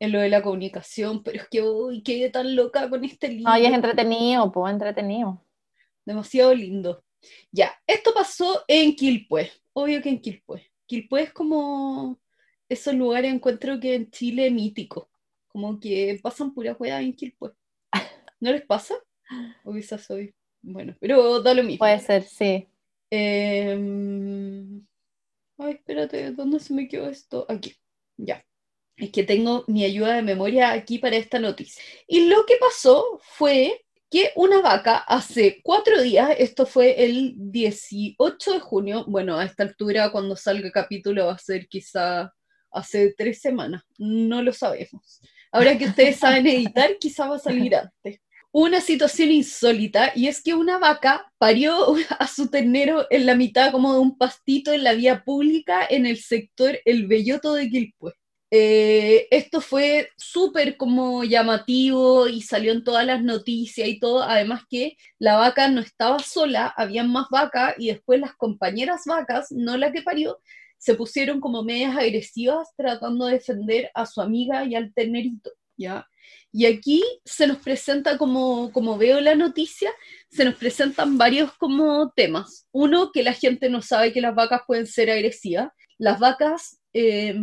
[0.00, 3.52] en lo de la comunicación, pero es que hoy quedé tan loca con este libro.
[3.52, 5.44] Ay, es entretenido, pues entretenido.
[6.04, 7.04] Demasiado lindo.
[7.52, 10.72] Ya, esto pasó en Quilpué, obvio que en Quilpué.
[10.86, 12.18] Quilpué es como
[12.68, 15.08] esos lugares encuentro que en Chile mítico,
[15.46, 17.52] como que pasan pura hueá en Quilpué.
[18.40, 18.96] ¿No les pasa?
[19.64, 21.78] O quizás soy, bueno, pero da lo mismo.
[21.78, 22.68] Puede ser, sí.
[23.10, 24.86] Em,
[25.58, 27.46] Ay, espérate, ¿dónde se me quedó esto?
[27.48, 27.74] Aquí,
[28.16, 28.44] ya.
[28.96, 31.82] Es que tengo mi ayuda de memoria aquí para esta noticia.
[32.06, 38.52] Y lo que pasó fue que una vaca hace cuatro días, esto fue el 18
[38.52, 42.32] de junio, bueno, a esta altura cuando salga el capítulo va a ser quizá
[42.70, 45.20] hace tres semanas, no lo sabemos.
[45.50, 47.74] Ahora que ustedes saben editar, quizá va a salir
[48.04, 48.20] antes.
[48.58, 53.70] Una situación insólita y es que una vaca parió a su ternero en la mitad
[53.70, 58.14] como de un pastito en la vía pública en el sector El Belloto de Quilpué.
[58.50, 64.62] Eh, esto fue súper como llamativo y salió en todas las noticias y todo, además
[64.70, 69.76] que la vaca no estaba sola, habían más vacas y después las compañeras vacas, no
[69.76, 70.38] la que parió,
[70.78, 76.06] se pusieron como medias agresivas tratando de defender a su amiga y al ternerito, ¿ya?
[76.56, 79.90] Y aquí se nos presenta, como, como veo la noticia,
[80.30, 82.66] se nos presentan varios como temas.
[82.72, 85.68] Uno, que la gente no sabe que las vacas pueden ser agresivas.
[85.98, 87.38] Las vacas eh,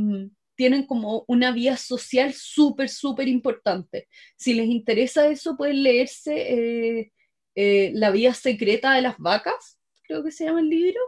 [0.55, 4.07] tienen como una vía social súper, súper importante.
[4.36, 7.11] Si les interesa eso, pueden leerse eh,
[7.53, 10.99] eh, La vía secreta de las vacas, creo que se llama el libro,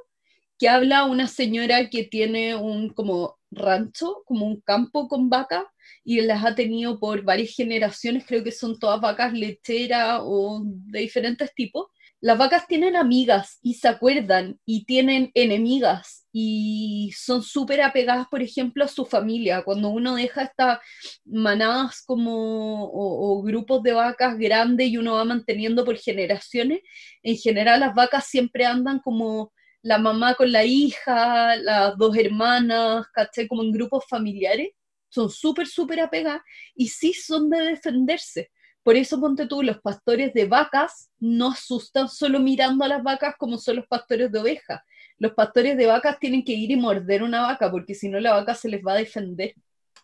[0.60, 5.64] que habla una señora que tiene un como rancho, como un campo con vacas,
[6.03, 10.99] y las ha tenido por varias generaciones, creo que son todas vacas lecheras o de
[10.99, 11.88] diferentes tipos.
[12.21, 18.41] Las vacas tienen amigas y se acuerdan y tienen enemigas y son súper apegadas, por
[18.41, 19.63] ejemplo, a su familia.
[19.63, 20.79] Cuando uno deja estas
[21.23, 26.79] manadas como o, o grupos de vacas grandes y uno va manteniendo por generaciones,
[27.21, 29.53] en general las vacas siempre andan como
[29.86, 33.47] la mamá con la hija, las dos hermanas, ¿caché?
[33.47, 34.69] Como en grupos familiares
[35.16, 36.41] son súper, súper apegadas
[36.76, 38.51] y sí son de defenderse.
[38.84, 43.36] Por eso, ponte tú, los pastores de vacas no asustan solo mirando a las vacas
[43.39, 44.82] como son los pastores de ovejas.
[45.18, 48.34] Los pastores de vacas tienen que ir y morder una vaca, porque si no la
[48.34, 49.55] vaca se les va a defender.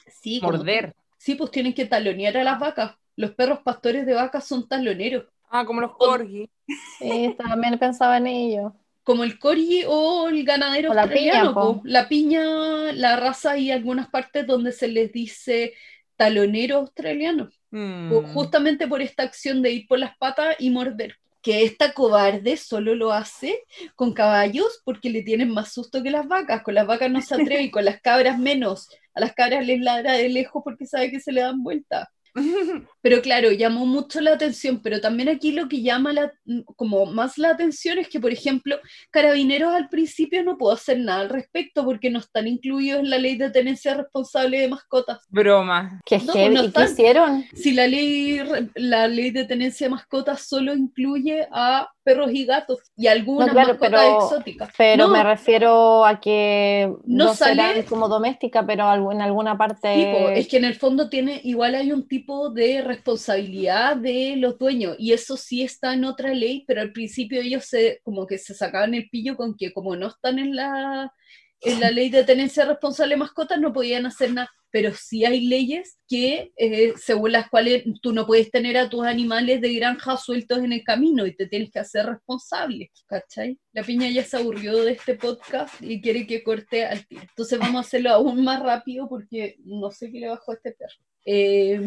[0.08, 0.96] Sí, como- Morder.
[1.18, 2.96] sí, pues tienen que talonear a las vacas.
[3.18, 5.26] Los perros pastores de vacas son taloneros.
[5.50, 6.50] Ah, como los corgi.
[6.98, 8.74] Sí, también pensaba en ello.
[9.04, 11.82] Como el corgi o el ganadero O la australiano, piña, po.
[11.84, 15.74] La piña, la raza y algunas partes donde se les dice
[16.16, 17.50] talonero australiano.
[17.72, 18.12] Mm.
[18.12, 21.16] Ju- justamente por esta acción de ir por las patas y morder.
[21.42, 23.64] Que esta cobarde solo lo hace
[23.96, 26.62] con caballos porque le tienen más susto que las vacas.
[26.62, 28.88] Con las vacas no se atreve y con las cabras menos.
[29.16, 32.12] A las cabras les ladra de lejos porque sabe que se le dan vuelta.
[33.02, 36.32] Pero claro, llamó mucho la atención, pero también aquí lo que llama la,
[36.76, 38.78] como más la atención es que, por ejemplo,
[39.10, 43.18] carabineros al principio no pudo hacer nada al respecto porque no están incluidos en la
[43.18, 45.26] ley de tenencia responsable de mascotas.
[45.30, 46.00] Broma.
[46.06, 47.46] Qué No, no ¿Y qué hicieron?
[47.54, 48.40] Si la ley,
[48.76, 53.54] la ley de tenencia de mascotas solo incluye a perros y gatos y algunas No,
[53.54, 54.70] claro, mascotas pero- exóticas.
[54.78, 59.58] Pero No, me refiero a que No no, sale- serán como doméstica, pero en alguna
[59.58, 60.38] parte.
[60.40, 64.96] Es que en el fondo tiene, igual hay un tipo de responsabilidad de los dueños,
[65.00, 68.54] y eso sí está en otra ley, pero al principio ellos se, como que se
[68.54, 71.14] sacaban el pillo con que como no están en la,
[71.62, 74.50] en la ley de tenencia responsable de mascotas, no podían hacer nada.
[74.72, 79.06] Pero sí hay leyes que, eh, según las cuales tú no puedes tener a tus
[79.06, 83.58] animales de granja sueltos en el camino y te tienes que hacer responsable, ¿cachai?
[83.74, 87.22] La piña ya se aburrió de este podcast y quiere que corte al tiro.
[87.22, 90.72] Entonces vamos a hacerlo aún más rápido porque no sé qué le bajó a este
[90.72, 90.96] perro.
[91.24, 91.80] Eh,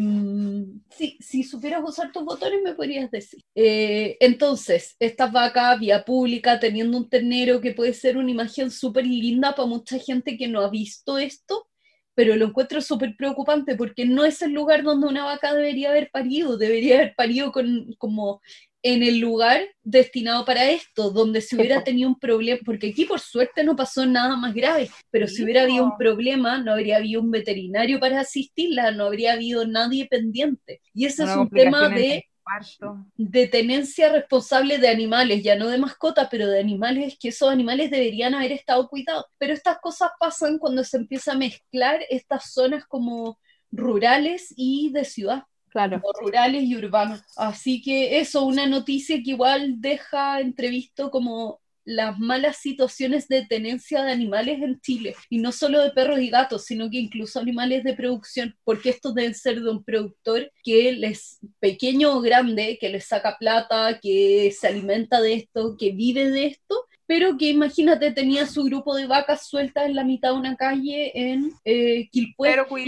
[0.89, 3.41] sí, si supieras usar tus botones me podrías decir.
[3.53, 9.05] Eh, entonces, esta vaca vía pública teniendo un ternero que puede ser una imagen súper
[9.05, 11.67] linda para mucha gente que no ha visto esto,
[12.15, 16.09] pero lo encuentro súper preocupante porque no es el lugar donde una vaca debería haber
[16.11, 18.41] parido, debería haber parido con, como
[18.83, 23.19] en el lugar destinado para esto, donde Sí, hubiera tenido un problema, porque aquí por
[23.19, 27.21] suerte no pasó nada más grave, pero si hubiera habido un problema, no habría habido
[27.21, 30.81] un veterinario para asistirla, no habría habido nadie pendiente.
[30.93, 32.25] Y ese Una es un tema de
[33.17, 37.91] de tenencia responsable de animales, ya no de mascotas, pero de animales que esos animales
[37.91, 39.25] deberían haber estado cuidados.
[39.37, 43.39] Pero estas cosas pasan cuando se empieza a mezclar estas zonas como
[43.71, 46.01] rurales y de ciudad, Claro.
[46.21, 47.21] rurales y urbanos.
[47.35, 54.03] Así que eso, una noticia que igual deja entrevisto como las malas situaciones de tenencia
[54.03, 57.83] de animales en Chile, y no solo de perros y gatos, sino que incluso animales
[57.83, 62.89] de producción, porque estos deben ser de un productor que les, pequeño o grande, que
[62.89, 68.11] les saca plata, que se alimenta de esto, que vive de esto, pero que imagínate
[68.11, 72.09] tenía su grupo de vacas sueltas en la mitad de una calle en eh.
[72.37, 72.83] Pero que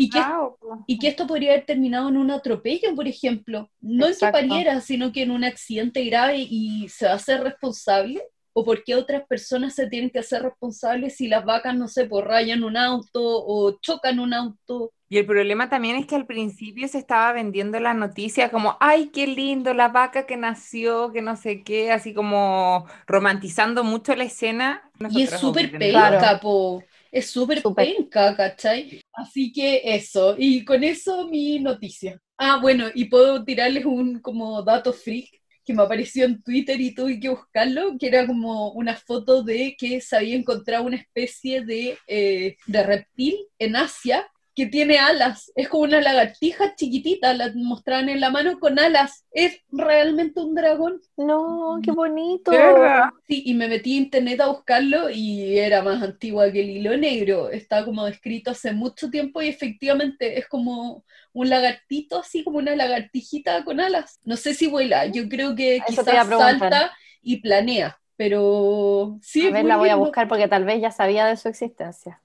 [0.87, 3.69] y que esto podría haber terminado en un atropello, por ejemplo.
[3.79, 4.39] No Exacto.
[4.39, 8.23] en que pariera, sino que en un accidente grave y se va a ser responsable.
[8.59, 12.05] ¿O por qué otras personas se tienen que hacer responsables si las vacas, no sé,
[12.05, 14.91] pues rayan un auto o chocan un auto?
[15.09, 19.07] Y el problema también es que al principio se estaba vendiendo la noticia como, ay,
[19.09, 24.25] qué lindo, la vaca que nació, que no sé qué, así como romantizando mucho la
[24.25, 24.91] escena.
[25.07, 26.39] Y es súper penca, Claro.
[26.41, 26.83] po.
[27.11, 27.85] Es Súper.
[27.85, 29.01] penca, ¿cachai?
[29.13, 32.19] Así que eso, y con eso mi noticia.
[32.37, 35.29] Ah, bueno, y puedo tirarles un como dato freak
[35.67, 39.75] que me apareció en Twitter y tuve que buscarlo, que era como una foto de
[39.77, 44.25] que se había encontrado una especie de, eh, de reptil en Asia
[44.57, 45.51] que tiene alas.
[45.55, 49.23] Es como una lagartija chiquitita, la mostraban en la mano con alas.
[49.31, 50.99] Es realmente un dragón.
[51.15, 52.49] No, qué bonito.
[52.49, 53.09] ¿De verdad?
[53.27, 56.97] Sí, y me metí a internet a buscarlo y era más antigua que el hilo
[56.97, 57.51] negro.
[57.51, 62.75] Está como descrito hace mucho tiempo y efectivamente es como un lagartito, así como una
[62.75, 64.19] lagartijita con alas.
[64.23, 69.49] No sé si vuela, yo creo que Eso quizás salta y planea, pero sí.
[69.49, 72.23] A ver, la voy a buscar porque tal vez ya sabía de su existencia.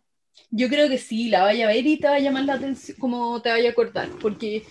[0.55, 2.97] Yo creo que sí, la vaya a ver y te va a llamar la atención,
[3.01, 4.65] como te vaya a acordar, porque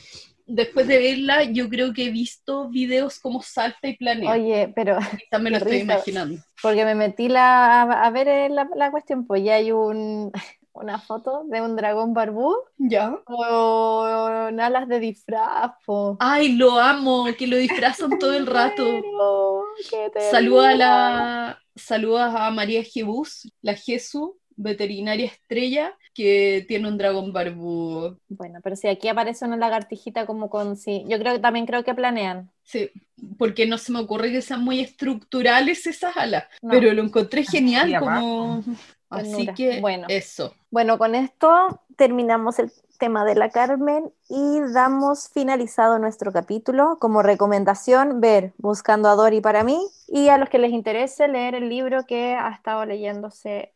[0.45, 4.31] después de verla yo creo que he visto videos como salta y planea.
[4.31, 5.83] Oye, pero Quizás me lo estoy risa.
[5.83, 6.41] imaginando.
[6.61, 10.31] porque me metí la, a, a ver eh, la, la cuestión, pues ya hay un,
[10.73, 13.17] una foto de un dragón barbú ¿Ya?
[13.25, 15.71] con alas de disfraz.
[15.85, 16.17] po.
[16.19, 18.83] Ay, lo amo, que lo disfrazan todo el rato.
[20.31, 27.31] Saluda a la, saludas a María Jebus, la Jesu, veterinaria estrella, que tiene un dragón
[27.33, 28.17] barbudo.
[28.29, 31.83] Bueno, pero si aquí aparece una lagartijita como con sí, yo creo que también creo
[31.83, 32.51] que planean.
[32.63, 32.89] Sí,
[33.37, 36.69] porque no se me ocurre que sean muy estructurales esas alas, No.
[36.69, 38.63] pero lo encontré genial como...
[39.09, 39.53] Así Ternura.
[39.55, 40.07] que Bueno.
[40.09, 40.55] eso.
[40.69, 46.97] Bueno, con esto terminamos el tema de la Carmen y damos finalizado nuestro capítulo.
[46.97, 49.77] Como recomendación, ver Buscando a Dory para mí
[50.07, 53.73] y a los que les interese leer el libro que ha estado leyéndose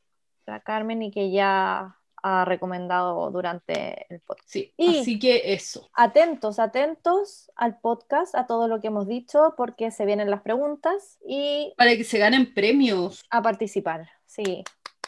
[0.48, 1.96] la Carmen y que ya
[2.28, 4.50] ha recomendado durante el podcast.
[4.50, 5.88] Sí, Y- así que eso.
[5.94, 11.20] Atentos, atentos al podcast, a todo lo que hemos dicho, porque se vienen las preguntas
[11.28, 13.24] y Para que se ganen premios.
[13.30, 14.08] a participar.
[14.26, 14.64] Sí,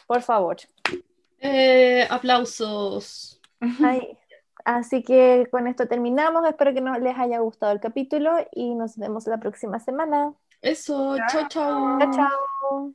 [0.06, 0.58] por favor.
[1.40, 3.40] Eh, aplausos.
[3.84, 4.16] Ay,
[4.64, 6.46] Así que con esto terminamos.
[6.46, 10.34] Espero que no les haya gustado el capítulo y nos vemos la próxima semana.
[10.60, 11.98] Eso, chao, chao.
[12.00, 12.92] Chao, chao.